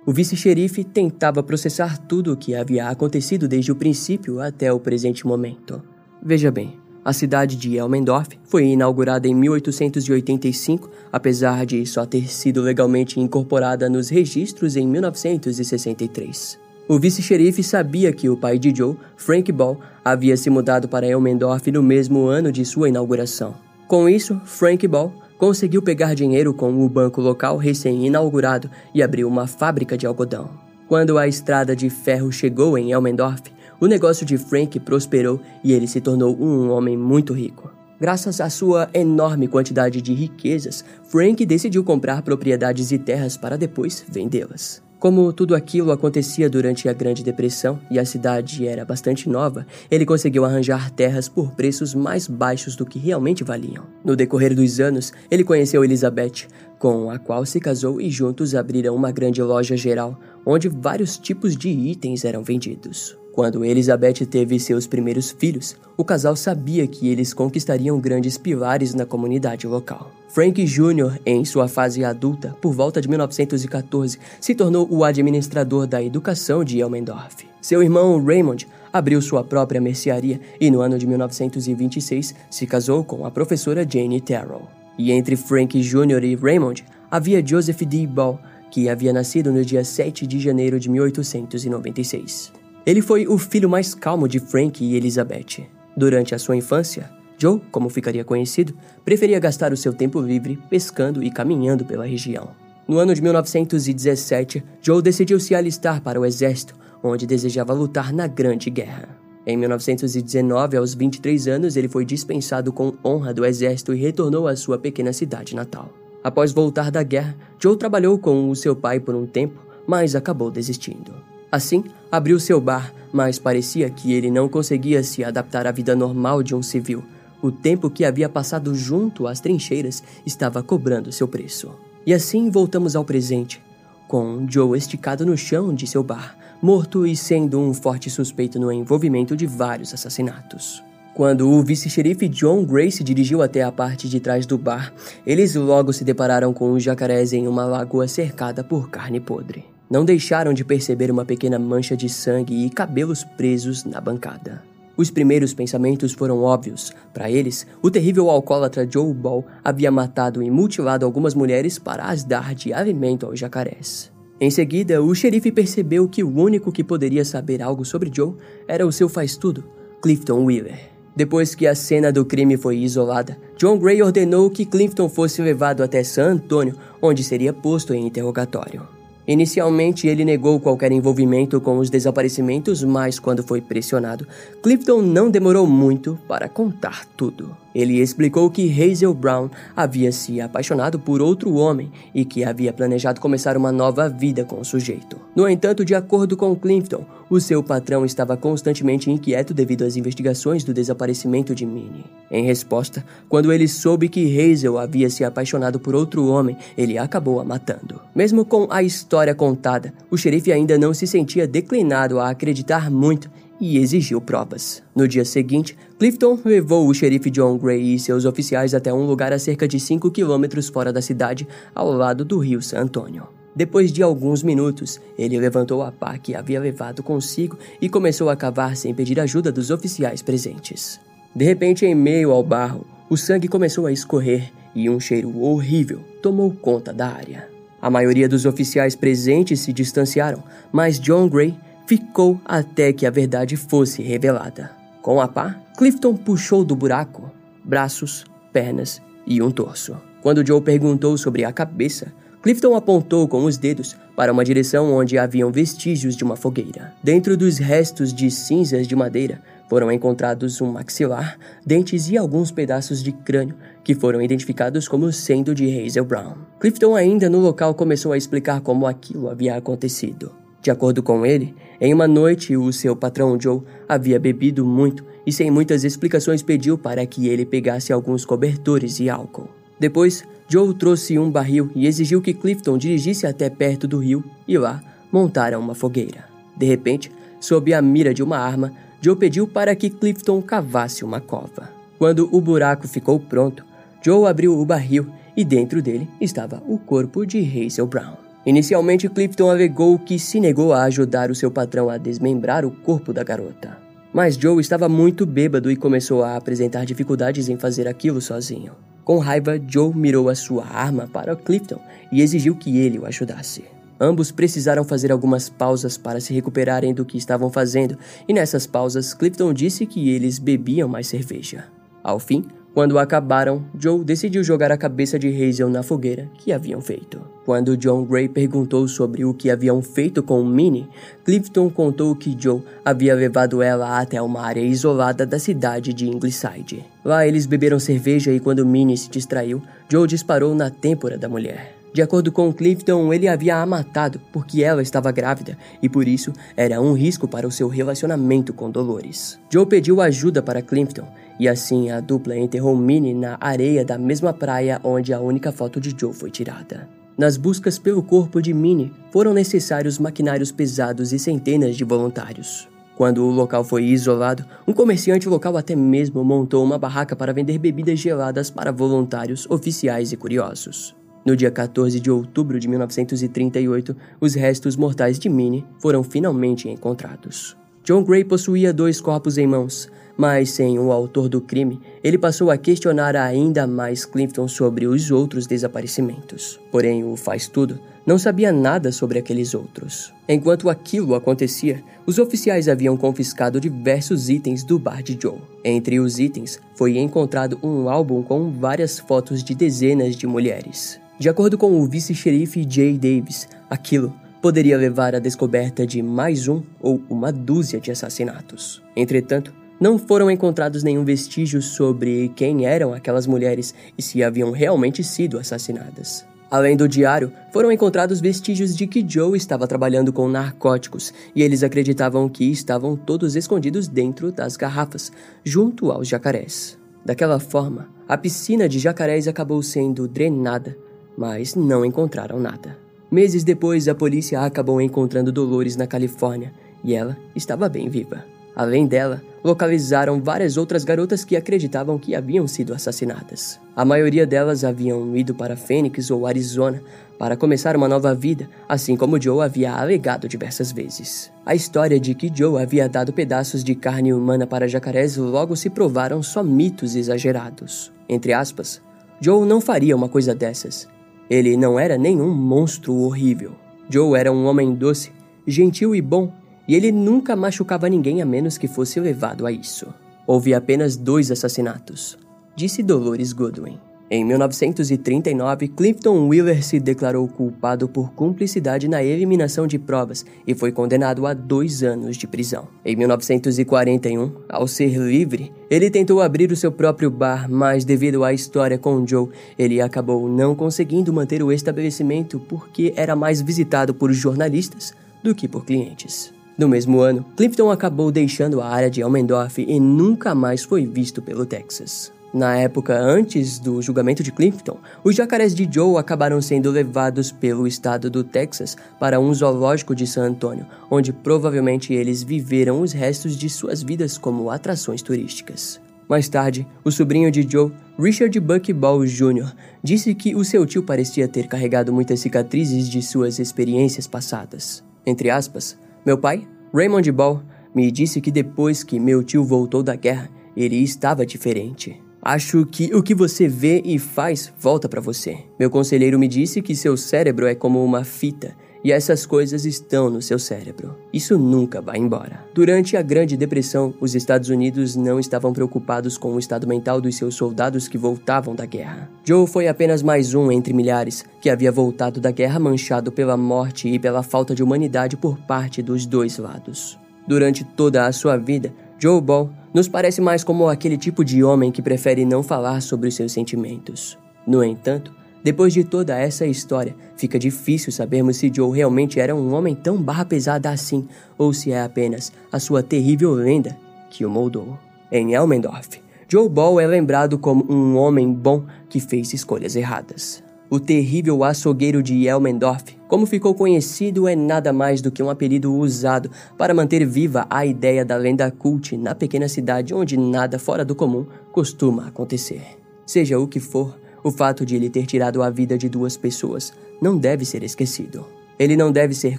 O 0.04 0.12
vice-xerife 0.12 0.82
tentava 0.82 1.44
processar 1.44 1.96
tudo 1.96 2.32
o 2.32 2.37
que 2.37 2.56
havia 2.56 2.88
acontecido 2.88 3.46
desde 3.46 3.70
o 3.70 3.76
princípio 3.76 4.40
até 4.40 4.72
o 4.72 4.80
presente 4.80 5.25
momento. 5.25 5.80
Veja 6.20 6.50
bem, 6.50 6.76
a 7.04 7.12
cidade 7.12 7.56
de 7.56 7.76
Elmendorf 7.76 8.38
foi 8.44 8.66
inaugurada 8.66 9.26
em 9.26 9.35
1885, 9.35 10.88
apesar 11.11 11.66
de 11.66 11.85
só 11.85 12.06
ter 12.06 12.28
sido 12.30 12.62
legalmente 12.62 13.18
incorporada 13.18 13.88
nos 13.88 14.09
registros 14.09 14.76
em 14.76 14.87
1963. 14.87 16.59
O 16.88 16.99
vice-xerife 16.99 17.62
sabia 17.62 18.12
que 18.12 18.28
o 18.28 18.37
pai 18.37 18.59
de 18.59 18.73
Joe, 18.75 18.97
Frank 19.16 19.50
Ball, 19.50 19.78
havia 20.04 20.37
se 20.37 20.50
mudado 20.50 20.88
para 20.88 21.06
Elmendorf 21.06 21.71
no 21.71 21.82
mesmo 21.82 22.26
ano 22.26 22.52
de 22.52 22.64
sua 22.64 22.88
inauguração. 22.88 23.54
Com 23.88 24.09
isso, 24.09 24.40
Frank 24.44 24.87
Ball 24.87 25.12
conseguiu 25.38 25.82
pegar 25.82 26.14
dinheiro 26.14 26.54
com 26.54 26.85
o 26.85 26.88
banco 26.88 27.21
local 27.21 27.56
recém-inaugurado 27.56 28.71
e 28.94 29.02
abriu 29.02 29.26
uma 29.26 29.47
fábrica 29.47 29.97
de 29.99 30.06
algodão. 30.06 30.50
Quando 30.88 31.18
a 31.18 31.26
estrada 31.26 31.75
de 31.75 31.88
ferro 31.88 32.30
chegou 32.30 32.76
em 32.76 32.92
Elmendorf, 32.92 33.42
o 33.83 33.89
negócio 33.89 34.25
de 34.25 34.39
Frank 34.39 34.79
prosperou 34.79 35.41
e 35.65 35.73
ele 35.73 35.89
se 35.89 36.01
tornou 36.01 36.41
um 36.41 36.71
homem 36.71 36.97
muito 36.97 37.33
rico. 37.33 37.69
Graças 38.01 38.41
à 38.41 38.49
sua 38.49 38.89
enorme 38.95 39.49
quantidade 39.49 40.01
de 40.01 40.15
riquezas, 40.15 40.85
Frank 41.03 41.45
decidiu 41.45 41.83
comprar 41.83 42.23
propriedades 42.23 42.93
e 42.93 42.99
terras 42.99 43.37
para 43.37 43.59
depois 43.59 44.05
vendê-las. 44.09 44.81
Como 45.01 45.33
tudo 45.33 45.57
aquilo 45.57 45.91
acontecia 45.91 46.49
durante 46.49 46.89
a 46.89 46.93
Grande 46.93 47.25
Depressão 47.25 47.81
e 47.91 47.99
a 47.99 48.05
cidade 48.05 48.69
era 48.69 48.85
bastante 48.85 49.29
nova, 49.29 49.67
ele 49.91 50.07
conseguiu 50.07 50.45
arranjar 50.45 50.89
terras 50.93 51.29
por 51.29 51.51
preços 51.51 51.93
mais 51.93 52.29
baixos 52.29 52.77
do 52.77 52.87
que 52.87 53.01
realmente 53.01 53.43
valiam. 53.43 53.85
No 54.05 54.15
decorrer 54.15 54.55
dos 54.55 54.79
anos, 54.79 55.12
ele 55.29 55.43
conheceu 55.43 55.85
Elizabeth, 55.85 56.47
com 56.79 57.11
a 57.11 57.19
qual 57.19 57.45
se 57.45 57.59
casou 57.59 58.01
e 58.01 58.09
juntos 58.11 58.55
abriram 58.55 58.95
uma 58.95 59.11
grande 59.11 59.43
loja 59.43 59.77
geral, 59.77 60.17
onde 60.47 60.69
vários 60.69 61.19
tipos 61.19 61.57
de 61.57 61.69
itens 61.69 62.25
eram 62.25 62.45
vendidos. 62.45 63.21
Quando 63.33 63.65
Elizabeth 63.65 64.27
teve 64.31 64.61
seus 64.61 64.87
primeiros 64.87 65.31
filhos, 65.31 65.75
o 65.97 66.05
casal 66.05 66.37
sabia 66.37 66.87
que 66.87 67.09
eles 67.09 67.33
conquistariam 67.33 67.99
grandes 67.99 68.37
pilares 68.37 68.93
na 68.93 69.07
comunidade 69.07 69.67
local. 69.67 70.11
Frank 70.29 70.62
Jr., 70.62 71.19
em 71.25 71.43
sua 71.43 71.67
fase 71.67 72.05
adulta, 72.05 72.55
por 72.61 72.75
volta 72.75 73.01
de 73.01 73.09
1914, 73.09 74.19
se 74.39 74.55
tornou 74.55 74.87
o 74.91 75.03
administrador 75.03 75.87
da 75.87 76.03
educação 76.03 76.62
de 76.62 76.79
Elmendorf. 76.79 77.47
Seu 77.61 77.83
irmão 77.83 78.23
Raymond 78.23 78.69
abriu 78.93 79.23
sua 79.23 79.43
própria 79.43 79.81
mercearia 79.81 80.39
e, 80.61 80.71
no 80.71 80.83
ano 80.83 80.99
de 80.99 81.07
1926, 81.07 82.35
se 82.51 82.67
casou 82.67 83.03
com 83.03 83.25
a 83.25 83.31
professora 83.31 83.87
Jane 83.89 84.21
Terrell. 84.21 84.69
E 84.99 85.11
entre 85.11 85.37
Frank 85.37 85.81
Jr. 85.81 86.23
e 86.23 86.35
Raymond 86.35 86.85
havia 87.11 87.45
Joseph 87.45 87.81
D. 87.83 88.07
Ball, 88.07 88.39
que 88.71 88.91
havia 88.91 89.12
nascido 89.12 89.51
no 89.51 89.65
dia 89.65 89.85
7 89.85 90.27
de 90.27 90.39
janeiro 90.39 90.79
de 90.79 90.91
1896. 90.91 92.62
Ele 92.85 93.01
foi 93.01 93.29
o 93.29 93.39
filho 93.39 93.69
mais 93.69 93.95
calmo 93.95 94.27
de 94.27 94.41
Frank 94.41 94.85
e 94.85 94.97
Elizabeth. 94.97 95.69
Durante 95.97 96.35
a 96.35 96.39
sua 96.39 96.57
infância, 96.57 97.09
Joe, 97.39 97.61
como 97.71 97.89
ficaria 97.89 98.25
conhecido, 98.25 98.75
preferia 99.05 99.39
gastar 99.39 99.73
o 99.73 99.77
seu 99.77 99.93
tempo 99.93 100.21
livre 100.21 100.59
pescando 100.69 101.23
e 101.23 101.31
caminhando 101.31 101.85
pela 101.85 102.05
região. 102.05 102.51
No 102.89 102.99
ano 102.99 103.15
de 103.15 103.23
1917, 103.23 104.64
Joe 104.81 105.01
decidiu 105.01 105.38
se 105.38 105.55
alistar 105.55 106.03
para 106.03 106.21
o 106.21 106.27
exército, 106.27 106.75
onde 107.03 107.27
desejava 107.27 107.73
lutar 107.73 108.12
na 108.12 108.27
Grande 108.27 108.68
Guerra. 108.68 109.09
Em 109.47 109.57
1919, 109.57 110.77
aos 110.77 110.95
23 110.95 111.49
anos, 111.49 111.77
ele 111.77 111.88
foi 111.88 112.05
dispensado 112.05 112.73
com 112.73 112.95
honra 113.05 113.33
do 113.33 113.45
exército 113.45 113.92
e 113.92 114.01
retornou 114.01 114.47
à 114.47 114.55
sua 114.57 114.79
pequena 114.79 115.12
cidade 115.12 115.55
natal. 115.55 115.92
Após 116.23 116.53
voltar 116.53 116.90
da 116.90 117.03
guerra, 117.03 117.37
Joe 117.59 117.77
trabalhou 117.77 118.18
com 118.18 118.49
o 118.51 118.55
seu 118.55 118.77
pai 118.77 119.01
por 119.01 119.14
um 119.14 119.27
tempo, 119.27 119.61
mas 119.87 120.14
acabou 120.14 120.51
desistindo. 120.51 121.32
Assim, 121.53 121.85
abriu 122.11 122.41
seu 122.41 122.59
bar, 122.59 122.95
mas 123.12 123.38
parecia 123.38 123.91
que 123.91 124.15
ele 124.15 124.31
não 124.31 124.49
conseguia 124.49 125.03
se 125.03 125.23
adaptar 125.23 125.67
à 125.67 125.71
vida 125.71 125.95
normal 125.95 126.43
de 126.43 126.55
um 126.55 126.62
civil. 126.62 127.05
O 127.43 127.53
tempo 127.53 127.91
que 127.91 128.07
havia 128.07 128.27
passado 128.27 128.75
junto 128.75 129.27
às 129.27 129.38
trincheiras 129.38 130.03
estava 130.25 130.62
cobrando 130.62 131.12
seu 131.12 131.29
preço. 131.29 131.71
E 132.07 132.15
assim 132.15 132.49
voltamos 132.49 132.97
ao 132.97 133.05
presente, 133.05 133.61
com 134.09 134.47
Joe 134.49 134.79
esticado 134.79 135.27
no 135.27 135.37
chão 135.37 135.75
de 135.75 135.87
seu 135.87 136.03
bar, 136.03 136.38
morto 136.62 137.07
e 137.07 137.15
sendo 137.15 137.61
um 137.61 137.75
forte 137.75 138.09
suspeito 138.09 138.59
no 138.59 138.73
envolvimento 138.73 139.37
de 139.37 139.47
vários 139.47 139.93
assassinatos. 139.93 140.83
Quando 141.12 141.51
o 141.51 141.62
vice-xerife 141.62 142.29
John 142.29 142.65
Gray 142.65 142.91
se 142.91 143.05
dirigiu 143.05 143.43
até 143.43 143.62
a 143.62 143.71
parte 143.71 144.09
de 144.09 144.21
trás 144.21 144.47
do 144.47 144.57
bar, 144.57 144.91
eles 145.27 145.55
logo 145.55 145.93
se 145.93 146.03
depararam 146.03 146.55
com 146.55 146.73
os 146.73 146.83
jacarés 146.83 147.35
em 147.35 147.47
uma 147.47 147.67
lagoa 147.67 148.09
cercada 148.09 148.65
por 148.65 148.88
carne 148.88 149.21
podre 149.21 149.71
não 149.92 150.07
deixaram 150.07 150.55
de 150.55 150.64
perceber 150.64 151.11
uma 151.11 151.22
pequena 151.22 151.59
mancha 151.59 151.94
de 151.94 152.09
sangue 152.09 152.64
e 152.64 152.70
cabelos 152.70 153.24
presos 153.24 153.85
na 153.85 154.00
bancada. 154.00 154.62
Os 154.96 155.11
primeiros 155.11 155.52
pensamentos 155.52 156.14
foram 156.14 156.42
óbvios. 156.42 156.94
Para 157.12 157.31
eles, 157.31 157.66
o 157.83 157.90
terrível 157.90 158.31
alcoólatra 158.31 158.88
Joe 158.90 159.12
Ball 159.12 159.44
havia 159.62 159.90
matado 159.90 160.42
e 160.42 160.50
mutilado 160.50 161.05
algumas 161.05 161.35
mulheres 161.35 161.78
para 161.78 162.05
as 162.05 162.24
dar 162.24 162.55
de 162.55 162.72
alimento 162.72 163.26
aos 163.26 163.38
jacarés. 163.38 164.11
Em 164.40 164.50
seguida, 164.50 165.02
o 165.02 165.14
xerife 165.14 165.52
percebeu 165.52 166.09
que 166.09 166.24
o 166.24 166.40
único 166.40 166.72
que 166.72 166.83
poderia 166.83 167.22
saber 167.22 167.61
algo 167.61 167.85
sobre 167.85 168.11
Joe 168.11 168.35
era 168.66 168.87
o 168.87 168.92
seu 168.92 169.11
faz-tudo, 169.11 169.62
Clifton 170.00 170.42
Wheeler. 170.46 170.88
Depois 171.14 171.55
que 171.55 171.66
a 171.66 171.74
cena 171.74 172.11
do 172.11 172.24
crime 172.24 172.57
foi 172.57 172.78
isolada, 172.78 173.37
John 173.59 173.76
Gray 173.78 174.00
ordenou 174.00 174.48
que 174.48 174.64
Clifton 174.64 175.11
fosse 175.11 175.42
levado 175.42 175.83
até 175.83 176.02
San 176.02 176.33
Antônio, 176.33 176.76
onde 177.02 177.22
seria 177.22 177.52
posto 177.52 177.92
em 177.92 178.07
interrogatório. 178.07 179.02
Inicialmente, 179.26 180.06
ele 180.08 180.24
negou 180.24 180.58
qualquer 180.58 180.90
envolvimento 180.90 181.61
com 181.61 181.78
os 181.78 181.88
desaparecimentos, 181.88 182.82
mas 182.82 183.18
quando 183.18 183.42
foi 183.42 183.61
pressionado, 183.61 184.26
Clifton 184.62 185.00
não 185.00 185.30
demorou 185.30 185.66
muito 185.66 186.18
para 186.26 186.48
contar 186.48 187.06
tudo. 187.16 187.62
Ele 187.74 188.00
explicou 188.00 188.50
que 188.50 188.70
Hazel 188.70 189.14
Brown 189.14 189.48
havia 189.74 190.12
se 190.12 190.40
apaixonado 190.40 190.98
por 190.98 191.22
outro 191.22 191.54
homem 191.54 191.90
e 192.14 192.24
que 192.24 192.44
havia 192.44 192.72
planejado 192.72 193.20
começar 193.20 193.56
uma 193.56 193.72
nova 193.72 194.08
vida 194.08 194.44
com 194.44 194.61
o 194.61 194.64
sujeito. 194.64 195.18
No 195.35 195.48
entanto, 195.48 195.85
de 195.85 195.94
acordo 195.94 196.37
com 196.37 196.54
Clifton, 196.54 197.04
o 197.30 197.40
seu 197.40 197.62
patrão 197.62 198.04
estava 198.04 198.37
constantemente 198.37 199.11
inquieto 199.11 199.54
devido 199.54 199.85
às 199.85 199.96
investigações 199.96 200.64
do 200.64 200.74
desaparecimento 200.74 201.54
de 201.54 201.64
Minnie. 201.64 202.04
Em 202.30 202.44
resposta, 202.44 203.04
quando 203.28 203.50
ele 203.50 203.66
soube 203.66 204.08
que 204.08 204.38
Hazel 204.38 204.78
havia 204.78 205.08
se 205.08 205.24
apaixonado 205.24 205.80
por 205.80 205.94
outro 205.94 206.26
homem, 206.26 206.56
ele 206.76 206.98
acabou 206.98 207.40
a 207.40 207.44
matando. 207.44 208.00
Mesmo 208.14 208.44
com 208.44 208.66
a 208.70 208.82
história 208.82 209.35
contada, 209.35 209.94
o 210.11 210.16
xerife 210.18 210.52
ainda 210.52 210.76
não 210.76 210.92
se 210.92 211.06
sentia 211.06 211.46
declinado 211.46 212.20
a 212.20 212.28
acreditar 212.28 212.90
muito 212.90 213.30
e 213.62 213.79
exigiu 213.79 214.20
provas. 214.20 214.83
No 214.92 215.07
dia 215.07 215.25
seguinte, 215.25 215.79
Clifton 215.96 216.37
levou 216.44 216.88
o 216.88 216.92
xerife 216.92 217.31
John 217.31 217.57
Gray 217.57 217.94
e 217.94 217.98
seus 217.98 218.25
oficiais 218.25 218.75
até 218.75 218.92
um 218.92 219.07
lugar 219.07 219.33
a 219.33 219.38
cerca 219.38 219.68
de 219.68 219.79
5 219.79 220.11
quilômetros 220.11 220.68
fora 220.68 220.92
da 220.92 221.01
cidade, 221.01 221.46
ao 221.72 221.92
lado 221.92 222.25
do 222.25 222.40
rio 222.40 222.61
San 222.61 222.81
Antônio. 222.81 223.29
Depois 223.55 223.92
de 223.92 224.03
alguns 224.03 224.42
minutos, 224.42 225.01
ele 225.16 225.38
levantou 225.38 225.81
a 225.81 225.92
pá 225.92 226.18
que 226.18 226.35
havia 226.35 226.59
levado 226.59 227.05
consigo 227.05 227.57
e 227.81 227.88
começou 227.88 228.29
a 228.31 228.35
cavar 228.35 228.77
sem 228.77 228.92
pedir 228.92 229.20
ajuda 229.20 229.53
dos 229.53 229.70
oficiais 229.70 230.22
presentes. 230.22 230.98
De 231.33 231.44
repente, 231.44 231.87
em 231.87 231.94
meio 231.94 232.33
ao 232.33 232.42
barro, 232.42 232.85
o 233.09 233.16
sangue 233.16 233.46
começou 233.46 233.87
a 233.87 233.92
escorrer 233.92 234.51
e 234.75 234.90
um 234.90 234.98
cheiro 234.98 235.40
horrível 235.40 236.01
tomou 236.20 236.51
conta 236.51 236.92
da 236.92 237.07
área. 237.07 237.48
A 237.81 237.88
maioria 237.88 238.29
dos 238.29 238.44
oficiais 238.44 238.96
presentes 238.96 239.61
se 239.61 239.72
distanciaram, 239.72 240.42
mas 240.72 240.98
John 240.98 241.29
Gray 241.29 241.55
ficou 241.96 242.40
até 242.46 242.90
que 242.90 243.05
a 243.05 243.11
verdade 243.11 243.55
fosse 243.55 244.02
revelada. 244.02 244.70
Com 245.02 245.20
a 245.20 245.28
pá, 245.28 245.61
Clifton 245.76 246.16
puxou 246.16 246.64
do 246.64 246.74
buraco 246.74 247.31
braços, 247.62 248.24
pernas 248.50 249.02
e 249.26 249.42
um 249.42 249.50
torso. 249.50 249.98
Quando 250.22 250.46
Joe 250.46 250.62
perguntou 250.62 251.18
sobre 251.18 251.44
a 251.44 251.52
cabeça, 251.52 252.11
Clifton 252.42 252.74
apontou 252.74 253.28
com 253.28 253.44
os 253.44 253.59
dedos 253.59 253.94
para 254.16 254.33
uma 254.33 254.42
direção 254.42 254.90
onde 254.90 255.18
haviam 255.18 255.52
vestígios 255.52 256.16
de 256.16 256.24
uma 256.24 256.35
fogueira. 256.35 256.94
Dentro 257.02 257.37
dos 257.37 257.59
restos 257.59 258.11
de 258.11 258.31
cinzas 258.31 258.88
de 258.88 258.96
madeira 258.96 259.42
foram 259.68 259.92
encontrados 259.92 260.62
um 260.62 260.72
maxilar, 260.72 261.38
dentes 261.64 262.09
e 262.09 262.16
alguns 262.16 262.50
pedaços 262.50 263.02
de 263.02 263.12
crânio 263.12 263.55
que 263.85 263.94
foram 263.94 264.22
identificados 264.22 264.88
como 264.88 265.12
sendo 265.12 265.55
de 265.55 265.78
Hazel 265.78 266.07
Brown. 266.07 266.37
Clifton 266.59 266.96
ainda 266.96 267.28
no 267.28 267.38
local 267.38 267.74
começou 267.74 268.12
a 268.12 268.16
explicar 268.16 268.62
como 268.62 268.87
aquilo 268.87 269.28
havia 269.28 269.57
acontecido. 269.57 270.40
De 270.62 270.70
acordo 270.70 271.03
com 271.03 271.27
ele, 271.27 271.55
em 271.81 271.92
uma 271.92 272.07
noite 272.07 272.57
o 272.57 272.72
seu 272.72 272.94
patrão 272.94 273.37
Joe 273.38 273.62
havia 273.88 274.20
bebido 274.20 274.64
muito 274.64 275.05
e, 275.27 275.33
sem 275.33 275.51
muitas 275.51 275.83
explicações, 275.83 276.40
pediu 276.40 276.79
para 276.79 277.05
que 277.05 277.27
ele 277.27 277.44
pegasse 277.44 277.92
alguns 277.92 278.25
cobertores 278.25 279.01
e 279.01 279.11
álcool. 279.11 279.48
Depois, 279.81 280.25
Joe 280.48 280.72
trouxe 280.72 281.18
um 281.18 281.29
barril 281.29 281.68
e 281.75 281.87
exigiu 281.88 282.22
que 282.22 282.33
Clifton 282.33 282.79
dirigisse 282.79 283.27
até 283.27 283.51
perto 283.51 283.88
do 283.88 283.98
rio 283.98 284.22
e 284.46 284.57
lá 284.57 284.81
montaram 285.11 285.59
uma 285.59 285.75
fogueira. 285.75 286.25
De 286.57 286.64
repente, 286.64 287.11
sob 287.40 287.75
a 287.75 287.83
mira 287.83 288.14
de 288.14 288.22
uma 288.22 288.38
arma, 288.38 288.72
Joe 289.01 289.16
pediu 289.16 289.48
para 289.48 289.75
que 289.75 289.90
Clifton 289.90 290.40
cavasse 290.40 291.05
uma 291.05 291.20
cova. 291.20 291.70
Quando 291.98 292.29
o 292.31 292.40
buraco 292.40 292.87
ficou 292.87 293.18
pronto, 293.18 293.64
Joe 294.01 294.29
abriu 294.29 294.57
o 294.57 294.64
barril 294.64 295.07
e 295.37 295.44
dentro 295.44 295.83
dele 295.83 296.09
estava 296.20 296.62
o 296.68 296.79
corpo 296.79 297.27
de 297.27 297.40
Hazel 297.40 297.87
Brown. 297.87 298.21
Inicialmente, 298.44 299.09
Clifton 299.09 299.50
alegou 299.50 299.98
que 299.98 300.18
se 300.18 300.40
negou 300.40 300.72
a 300.72 300.83
ajudar 300.85 301.31
o 301.31 301.35
seu 301.35 301.50
patrão 301.50 301.88
a 301.88 301.96
desmembrar 301.96 302.64
o 302.64 302.70
corpo 302.70 303.12
da 303.12 303.22
garota. 303.22 303.78
Mas 304.12 304.37
Joe 304.37 304.61
estava 304.61 304.88
muito 304.88 305.24
bêbado 305.24 305.70
e 305.70 305.76
começou 305.76 306.22
a 306.24 306.37
apresentar 306.37 306.85
dificuldades 306.85 307.48
em 307.48 307.57
fazer 307.57 307.87
aquilo 307.87 308.20
sozinho. 308.20 308.72
Com 309.05 309.18
raiva, 309.18 309.61
Joe 309.66 309.94
mirou 309.94 310.28
a 310.28 310.35
sua 310.35 310.66
arma 310.66 311.09
para 311.11 311.35
Clifton 311.37 311.81
e 312.11 312.20
exigiu 312.20 312.55
que 312.57 312.78
ele 312.78 312.98
o 312.98 313.07
ajudasse. 313.07 313.64
Ambos 314.00 314.33
precisaram 314.33 314.83
fazer 314.83 315.12
algumas 315.12 315.48
pausas 315.48 315.96
para 315.96 316.20
se 316.20 316.35
recuperarem 316.35 316.92
do 316.92 317.05
que 317.05 317.16
estavam 317.16 317.50
fazendo, 317.50 317.96
e 318.28 318.33
nessas 318.33 318.66
pausas, 318.66 319.14
Clifton 319.14 319.52
disse 319.52 319.87
que 319.87 320.11
eles 320.11 320.40
bebiam 320.40 320.88
mais 320.88 321.07
cerveja. 321.07 321.64
Ao 322.02 322.18
fim, 322.18 322.44
quando 322.74 322.98
acabaram, 322.98 323.64
Joe 323.78 324.02
decidiu 324.02 324.42
jogar 324.42 324.72
a 324.72 324.78
cabeça 324.78 325.18
de 325.18 325.28
Hazel 325.28 325.68
na 325.68 325.82
fogueira 325.82 326.28
que 326.38 326.52
haviam 326.52 326.80
feito. 326.80 327.20
Quando 327.44 327.76
John 327.76 328.04
Gray 328.04 328.28
perguntou 328.28 328.88
sobre 328.88 329.24
o 329.24 329.35
que 329.35 329.50
haviam 329.50 329.82
feito 329.82 330.22
com 330.22 330.42
Minnie, 330.42 330.88
Clifton 331.22 331.68
contou 331.68 332.16
que 332.16 332.37
Joe 332.38 332.62
havia 332.82 333.14
levado 333.14 333.61
ela 333.61 334.00
até 334.00 334.22
uma 334.22 334.40
área 334.40 334.62
isolada 334.62 335.26
da 335.26 335.38
cidade 335.38 335.92
de 335.92 336.08
Ingleside. 336.08 336.85
Lá 337.04 337.26
eles 337.26 337.44
beberam 337.44 337.78
cerveja 337.78 338.32
e 338.32 338.40
quando 338.40 338.64
Minnie 338.64 338.96
se 338.96 339.11
distraiu, 339.11 339.61
Joe 339.88 340.08
disparou 340.08 340.54
na 340.54 340.70
têmpora 340.70 341.18
da 341.18 341.28
mulher. 341.28 341.82
De 341.92 342.00
acordo 342.00 342.32
com 342.32 342.50
Clifton, 342.50 343.12
ele 343.12 343.28
havia 343.28 343.56
a 343.56 343.66
matado 343.66 344.18
porque 344.32 344.64
ela 344.64 344.80
estava 344.80 345.12
grávida 345.12 345.58
e 345.82 345.90
por 345.90 346.08
isso 346.08 346.32
era 346.56 346.80
um 346.80 346.94
risco 346.94 347.28
para 347.28 347.46
o 347.46 347.52
seu 347.52 347.68
relacionamento 347.68 348.54
com 348.54 348.70
Dolores. 348.70 349.38
Joe 349.50 349.66
pediu 349.66 350.00
ajuda 350.00 350.40
para 350.40 350.62
Clifton 350.62 351.06
e 351.38 351.49
assim 351.49 351.90
a 351.90 352.01
dupla 352.01 352.37
enterrou 352.37 352.77
Minnie 352.77 353.14
na 353.14 353.37
areia 353.40 353.85
da 353.85 353.99
mesma 353.99 354.33
praia 354.33 354.81
onde 354.85 355.12
a 355.12 355.21
única 355.21 355.53
foto 355.53 355.81
de 355.81 355.95
Joe 355.99 356.12
foi 356.12 356.31
tirada. 356.31 356.88
Nas 357.16 357.37
buscas 357.37 357.79
pelo 357.79 358.03
corpo 358.03 358.40
de 358.40 358.55
Minnie, 358.55 358.92
foram 359.11 359.35
necessários 359.35 359.99
maquinários 359.99 360.51
pesados 360.51 361.12
e 361.12 361.18
centenas 361.18 361.77
de 361.77 361.85
voluntários. 361.85 362.68
Quando 362.97 363.25
o 363.25 363.31
local 363.31 363.64
foi 363.64 363.85
isolado, 363.85 364.45
um 364.66 364.73
comerciante 364.73 365.29
local 365.29 365.57
até 365.57 365.75
mesmo 365.75 366.25
montou 366.25 366.64
uma 366.64 366.79
barraca 366.79 367.16
para 367.16 367.33
vender 367.33 367.59
bebidas 367.59 367.99
geladas 367.99 368.51
para 368.51 368.73
voluntários, 368.73 369.47
oficiais 369.51 370.12
e 370.12 370.16
curiosos. 370.16 370.95
No 371.25 371.37
dia 371.37 371.51
14 371.51 372.01
de 372.01 372.11
outubro 372.11 372.59
de 372.59 372.66
1938, 372.68 373.97
os 374.21 374.35
restos 374.35 374.77
mortais 374.77 375.18
de 375.18 375.29
Minnie 375.29 375.64
foram 375.79 376.03
finalmente 376.03 376.68
encontrados. 376.68 377.57
John 377.85 378.05
Gray 378.05 378.25
possuía 378.25 378.73
dois 378.73 379.01
corpos 379.01 379.38
em 379.38 379.47
mãos, 379.47 379.88
mas 380.16 380.51
sem 380.51 380.79
o 380.79 380.92
autor 380.92 381.29
do 381.29 381.40
crime, 381.40 381.81
ele 382.03 382.18
passou 382.18 382.51
a 382.51 382.57
questionar 382.57 383.16
ainda 383.16 383.66
mais 383.66 384.05
Clifton 384.05 384.46
sobre 384.48 384.87
os 384.87 385.11
outros 385.11 385.46
desaparecimentos. 385.46 386.61
Porém, 386.70 387.05
o 387.05 387.16
faz-tudo 387.16 387.79
não 388.05 388.18
sabia 388.18 388.53
nada 388.53 388.90
sobre 388.90 389.18
aqueles 389.18 389.55
outros. 389.55 390.12
Enquanto 390.29 390.68
aquilo 390.68 391.14
acontecia, 391.14 391.83
os 392.05 392.18
oficiais 392.18 392.68
haviam 392.68 392.96
confiscado 392.96 393.61
diversos 393.61 394.29
itens 394.29 394.64
do 394.64 394.79
bar 394.79 395.03
de 395.03 395.16
Joe. 395.20 395.38
Entre 395.64 396.01
os 396.01 396.18
itens, 396.18 396.61
foi 396.75 396.98
encontrado 396.98 397.59
um 397.62 397.88
álbum 397.88 398.22
com 398.22 398.51
várias 398.51 398.98
fotos 398.98 399.42
de 399.44 399.55
dezenas 399.55 400.16
de 400.16 400.27
mulheres. 400.27 401.01
De 401.18 401.29
acordo 401.29 401.57
com 401.57 401.81
o 401.81 401.87
vice-xerife 401.87 402.66
Jay 402.68 402.98
Davis, 402.98 403.48
aquilo 403.70 404.12
poderia 404.40 404.77
levar 404.77 405.14
à 405.14 405.20
descoberta 405.20 405.87
de 405.87 406.03
mais 406.03 406.48
um 406.48 406.62
ou 406.81 407.01
uma 407.09 407.31
dúzia 407.31 407.79
de 407.79 407.92
assassinatos. 407.92 408.83
Entretanto, 408.96 409.55
não 409.83 409.99
foram 409.99 410.31
encontrados 410.31 410.85
nenhum 410.85 411.05
vestígio 411.05 411.61
sobre 411.61 412.29
quem 412.37 412.64
eram 412.66 412.95
aquelas 412.95 413.27
mulheres 413.27 413.75
e 413.99 414.03
se 414.03 414.23
haviam 414.23 414.53
realmente 414.53 415.03
sido 415.03 415.40
assassinadas. 415.40 416.25
Além 416.49 416.77
do 416.77 416.87
diário, 416.87 417.33
foram 417.53 417.73
encontrados 417.73 418.21
vestígios 418.21 418.77
de 418.77 418.87
que 418.87 419.05
Joe 419.05 419.37
estava 419.37 419.66
trabalhando 419.66 420.12
com 420.12 420.29
narcóticos 420.29 421.12
e 421.35 421.42
eles 421.42 421.64
acreditavam 421.64 422.29
que 422.29 422.49
estavam 422.49 422.95
todos 422.95 423.35
escondidos 423.35 423.88
dentro 423.88 424.31
das 424.31 424.57
garrafas, 424.57 425.11
junto 425.42 425.90
aos 425.90 426.07
jacarés. 426.07 426.79
Daquela 427.05 427.40
forma, 427.40 427.88
a 428.07 428.16
piscina 428.16 428.68
de 428.68 428.79
jacarés 428.79 429.27
acabou 429.27 429.61
sendo 429.64 430.07
drenada 430.07 430.77
mas 431.16 431.55
não 431.55 431.85
encontraram 431.85 432.38
nada. 432.38 432.79
Meses 433.11 433.45
depois, 433.45 433.88
a 433.88 433.95
polícia 433.95 434.40
acabou 434.40 434.81
encontrando 434.81 435.33
Dolores 435.33 435.77
na 435.77 435.88
Califórnia 435.88 436.53
e 436.83 436.95
ela 436.95 437.16
estava 437.35 437.68
bem 437.68 437.88
viva. 437.88 438.25
Além 438.55 438.87
dela, 438.87 439.23
localizaram 439.43 440.21
várias 440.21 440.57
outras 440.57 440.85
garotas 440.85 441.25
que 441.25 441.37
acreditavam 441.37 441.99
que 441.99 442.15
haviam 442.15 442.47
sido 442.47 442.75
assassinadas. 442.75 443.59
A 443.75 443.85
maioria 443.85 444.27
delas 444.27 444.62
haviam 444.62 445.17
ido 445.17 445.35
para 445.35 445.57
Phoenix 445.57 446.11
ou 446.11 446.27
Arizona 446.27 446.83
para 447.19 447.37
começar 447.37 447.77
uma 447.77 447.88
nova 447.88 448.15
vida, 448.15 448.49
assim 448.69 448.97
como 448.97 449.21
Joe 449.21 449.45
havia 449.45 449.73
alegado 449.73 450.29
diversas 450.29 450.71
vezes. 450.71 451.33
A 451.47 451.55
história 451.55 451.99
de 451.99 452.15
que 452.15 452.31
Joe 452.33 452.62
havia 452.62 452.88
dado 452.88 453.12
pedaços 453.12 453.65
de 453.65 453.75
carne 453.75 454.12
humana 454.12 454.47
para 454.47 454.69
jacarés 454.69 455.17
logo 455.17 455.57
se 455.57 455.71
provaram 455.71 456.23
só 456.23 456.43
mitos 456.43 456.95
exagerados. 456.95 457.93
Entre 458.09 458.33
aspas, 458.33 458.83
Joe 459.21 459.47
não 459.47 459.61
faria 459.61 459.97
uma 459.97 460.09
coisa 460.09 460.35
dessas, 460.35 460.88
ele 461.31 461.57
não 461.57 461.79
era 461.79 461.97
nenhum 461.97 462.35
monstro 462.35 462.95
horrível. 462.95 463.53
Joe 463.88 464.19
era 464.19 464.33
um 464.33 464.45
homem 464.47 464.75
doce, 464.75 465.12
gentil 465.47 465.95
e 465.95 466.03
bom, 466.03 466.33
e 466.66 466.75
ele 466.75 466.92
nunca 466.92 467.37
machucava 467.37 467.88
ninguém 467.88 468.22
a 468.22 468.27
menos 468.27 468.59
que 468.59 468.68
fosse 468.68 469.01
levado 469.01 469.46
a 469.46 469.53
isso. 469.53 469.92
Houve 470.27 470.55
apenas 470.55 470.96
dois 470.96 471.31
assassinatos, 471.31 472.18
disse 472.55 472.83
Dolores 472.83 473.33
Goodwin. 473.33 473.79
Em 474.14 474.27
1939, 474.27 475.68
Clifton 475.68 476.29
Wheeler 476.29 476.62
se 476.62 476.79
declarou 476.79 477.27
culpado 477.27 477.88
por 477.88 478.12
cumplicidade 478.12 478.87
na 478.87 479.03
eliminação 479.03 479.66
de 479.66 479.79
provas 479.79 480.22
e 480.46 480.55
foi 480.55 480.70
condenado 480.70 481.27
a 481.27 481.33
dois 481.33 481.83
anos 481.83 482.18
de 482.18 482.27
prisão. 482.27 482.68
Em 482.85 482.94
1941, 482.94 484.31
ao 484.51 484.68
ser 484.68 484.98
livre, 484.98 485.51
ele 485.70 485.90
tentou 485.90 486.20
abrir 486.20 486.53
o 486.53 486.57
seu 486.57 486.70
próprio 486.70 487.11
bar, 487.11 487.51
mas 487.51 487.87
devido 487.87 488.22
à 488.22 488.35
história 488.35 488.77
com 488.77 489.07
Joe, 489.07 489.31
ele 489.59 489.81
acabou 489.81 490.29
não 490.29 490.55
conseguindo 490.55 491.11
manter 491.11 491.42
o 491.42 491.51
estabelecimento 491.51 492.38
porque 492.38 492.92
era 492.94 493.16
mais 493.16 493.40
visitado 493.40 493.94
por 493.94 494.12
jornalistas 494.12 494.92
do 495.25 495.35
que 495.35 495.48
por 495.48 495.64
clientes. 495.64 496.35
No 496.62 496.68
mesmo 496.68 497.01
ano, 497.01 497.27
Clifton 497.37 497.72
acabou 497.72 498.12
deixando 498.12 498.61
a 498.61 498.68
área 498.68 498.88
de 498.88 499.01
Elmendorf 499.01 499.59
e 499.59 499.81
nunca 499.81 500.33
mais 500.33 500.62
foi 500.62 500.87
visto 500.87 501.20
pelo 501.20 501.44
Texas. 501.44 502.12
Na 502.33 502.57
época 502.57 502.96
antes 502.96 503.59
do 503.59 503.83
julgamento 503.83 504.22
de 504.22 504.31
Clifton, 504.31 504.79
os 505.03 505.16
jacarés 505.16 505.57
de 505.57 505.68
Joe 505.68 505.96
acabaram 505.96 506.40
sendo 506.40 506.70
levados 506.70 507.33
pelo 507.33 507.66
estado 507.66 508.09
do 508.09 508.22
Texas 508.22 508.77
para 509.01 509.18
um 509.18 509.35
zoológico 509.35 509.92
de 509.92 510.07
San 510.07 510.29
Antônio, 510.29 510.64
onde 510.88 511.12
provavelmente 511.12 511.92
eles 511.92 512.22
viveram 512.22 512.81
os 512.81 512.92
restos 512.92 513.37
de 513.37 513.51
suas 513.51 513.83
vidas 513.83 514.16
como 514.16 514.48
atrações 514.48 515.03
turísticas. 515.03 515.81
Mais 516.09 516.29
tarde, 516.29 516.64
o 516.85 516.92
sobrinho 516.92 517.33
de 517.33 517.42
Joe, 517.42 517.72
Richard 517.98 518.38
Buck 518.38 518.72
Ball 518.72 519.05
Jr., 519.05 519.53
disse 519.83 520.14
que 520.14 520.37
o 520.37 520.44
seu 520.44 520.64
tio 520.64 520.85
parecia 520.85 521.27
ter 521.27 521.48
carregado 521.48 521.92
muitas 521.92 522.20
cicatrizes 522.20 522.88
de 522.88 523.03
suas 523.03 523.40
experiências 523.40 524.07
passadas. 524.07 524.85
Entre 525.05 525.29
aspas, 525.29 525.77
meu 526.05 526.19
pai, 526.19 526.49
Raymond 526.75 527.12
Ball, 527.12 527.43
me 527.75 527.91
disse 527.91 528.21
que 528.21 528.31
depois 528.31 528.83
que 528.83 528.99
meu 528.99 529.23
tio 529.23 529.45
voltou 529.45 529.83
da 529.83 529.95
guerra, 529.95 530.29
ele 530.57 530.77
estava 530.83 531.25
diferente. 531.25 532.03
Acho 532.21 532.67
que 532.67 532.95
o 532.95 533.03
que 533.03 533.15
você 533.15 533.47
vê 533.47 533.81
e 533.85 533.99
faz 533.99 534.53
volta 534.59 534.88
para 534.88 535.01
você. 535.01 535.38
Meu 535.59 535.71
conselheiro 535.71 536.19
me 536.19 536.29
disse 536.29 536.61
que 536.61 536.75
seu 536.75 536.97
cérebro 536.97 537.47
é 537.47 537.55
como 537.55 537.85
uma 537.85 538.05
fita 538.05 538.57
e 538.85 538.90
essas 538.90 539.25
coisas 539.25 539.64
estão 539.64 540.11
no 540.11 540.21
seu 540.21 540.38
cérebro. 540.38 540.97
Isso 541.12 541.38
nunca 541.38 541.81
vai 541.81 541.99
embora. 541.99 542.45
Durante 542.55 542.97
a 542.97 543.03
Grande 543.03 543.37
Depressão, 543.37 543.95
os 544.01 544.14
Estados 544.14 544.49
Unidos 544.49 544.97
não 544.97 545.21
estavam 545.21 545.53
preocupados 545.53 546.18
com 546.18 546.33
o 546.35 546.38
estado 546.38 546.66
mental 546.66 547.01
dos 547.01 547.16
seus 547.16 547.35
soldados 547.35 547.88
que 547.88 547.99
voltavam 547.99 548.55
da 548.55 548.66
guerra. 548.66 549.09
Joe 549.25 549.47
foi 549.47 549.68
apenas 549.68 550.03
mais 550.03 550.35
um 550.35 550.51
entre 550.51 550.73
milhares 550.73 551.25
que 551.40 551.51
havia 551.51 551.71
voltado 551.71 552.21
da 552.21 552.31
guerra 552.31 552.59
manchado 552.59 553.12
pela 553.12 553.37
morte 553.37 553.88
e 553.88 553.99
pela 553.99 554.23
falta 554.23 554.55
de 554.55 554.62
humanidade 554.62 555.16
por 555.16 555.38
parte 555.38 555.83
dos 555.83 556.07
dois 556.07 556.38
lados. 556.38 556.99
Durante 557.27 557.64
toda 557.64 558.07
a 558.07 558.12
sua 558.12 558.37
vida, 558.37 558.75
Joe 558.99 559.21
Ball 559.21 559.51
nos 559.73 559.88
parece 559.88 560.21
mais 560.21 560.45
como 560.45 560.68
aquele 560.68 560.97
tipo 560.97 561.25
de 561.25 561.42
homem 561.42 561.71
que 561.71 561.83
prefere 561.83 562.25
não 562.25 562.42
falar 562.42 562.81
sobre 562.83 563.09
os 563.09 563.14
seus 563.14 563.33
sentimentos. 563.33 564.18
No 564.47 564.62
entanto, 564.62 565.12
depois 565.44 565.72
de 565.72 565.83
toda 565.83 566.16
essa 566.16 566.46
história, 566.46 566.94
fica 567.16 567.38
difícil 567.38 567.90
sabermos 567.90 568.37
se 568.37 568.50
Joe 568.55 568.76
realmente 568.76 569.18
era 569.18 569.35
um 569.35 569.52
homem 569.55 569.74
tão 569.74 570.00
barra 570.00 570.24
pesada 570.24 570.70
assim 570.70 571.09
ou 571.37 571.52
se 571.52 571.72
é 571.72 571.83
apenas 571.83 572.33
a 572.50 572.61
sua 572.61 572.83
terrível 572.83 573.33
lenda 573.33 573.76
que 574.11 574.24
o 574.24 574.31
moldou. 574.31 574.78
Em 575.11 575.35
Elmendorf, 575.35 576.00
Joe 576.28 576.48
Ball 576.48 576.81
é 576.81 576.87
lembrado 576.87 577.38
como 577.38 577.70
um 577.70 577.96
homem 577.96 578.33
bom 578.33 578.64
que 578.88 579.00
fez 579.00 579.35
escolhas 579.35 579.76
erradas. 579.76 580.42
O 580.70 580.81
terrível 580.81 581.44
açougueiro 581.44 582.02
de 582.02 582.26
Elmendorf, 582.26 582.96
como 583.07 583.26
ficou 583.26 583.55
conhecido, 583.55 584.26
é 584.26 584.35
nada 584.35 584.72
mais 584.72 585.02
do 585.02 585.11
que 585.11 585.22
um 585.22 585.28
apelido 585.28 585.74
usado 585.74 586.31
para 586.57 586.72
manter 586.72 587.05
viva 587.05 587.46
a 587.50 587.66
ideia 587.66 588.07
da 588.07 588.16
lenda 588.16 588.50
cult 588.50 588.96
na 588.96 589.14
pequena 589.14 589.48
cidade 589.48 589.92
onde 589.92 590.16
nada 590.16 590.59
fora 590.59 590.83
do 590.83 590.94
comum 590.94 591.26
costuma 591.52 592.07
acontecer. 592.07 592.62
Seja 593.05 593.38
o 593.38 593.46
que 593.46 593.61
for, 593.61 594.00
o 594.22 594.30
fato 594.30 594.64
de 594.64 594.76
ele 594.76 594.88
ter 594.88 595.06
tirado 595.06 595.42
a 595.42 595.50
vida 595.50 595.76
de 595.76 595.88
duas 595.88 596.16
pessoas 596.16 596.72
não 597.00 597.18
deve 597.18 597.44
ser 597.44 597.62
esquecido. 597.62 598.24
Ele 598.58 598.76
não 598.76 598.92
deve 598.92 599.14
ser 599.14 599.38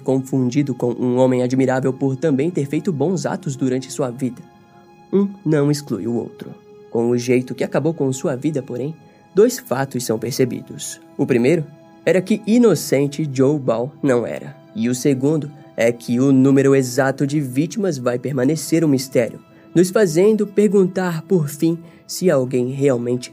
confundido 0.00 0.74
com 0.74 0.92
um 0.92 1.16
homem 1.16 1.42
admirável 1.42 1.92
por 1.92 2.16
também 2.16 2.50
ter 2.50 2.66
feito 2.66 2.92
bons 2.92 3.24
atos 3.24 3.56
durante 3.56 3.90
sua 3.90 4.10
vida. 4.10 4.42
Um 5.12 5.28
não 5.44 5.70
exclui 5.70 6.06
o 6.06 6.14
outro. 6.14 6.50
Com 6.90 7.08
o 7.08 7.16
jeito 7.16 7.54
que 7.54 7.64
acabou 7.64 7.94
com 7.94 8.12
sua 8.12 8.36
vida, 8.36 8.62
porém, 8.62 8.94
dois 9.34 9.58
fatos 9.58 10.04
são 10.04 10.18
percebidos. 10.18 11.00
O 11.16 11.24
primeiro 11.24 11.64
era 12.04 12.20
que 12.20 12.42
inocente 12.46 13.28
Joe 13.32 13.58
Ball 13.58 13.92
não 14.02 14.26
era. 14.26 14.56
E 14.76 14.88
o 14.88 14.94
segundo 14.94 15.50
é 15.76 15.90
que 15.90 16.20
o 16.20 16.32
número 16.32 16.74
exato 16.74 17.26
de 17.26 17.40
vítimas 17.40 17.96
vai 17.98 18.18
permanecer 18.18 18.84
um 18.84 18.88
mistério, 18.88 19.40
nos 19.74 19.90
fazendo 19.90 20.46
perguntar 20.46 21.22
por 21.22 21.48
fim 21.48 21.78
se 22.06 22.30
alguém 22.30 22.70
realmente 22.70 23.32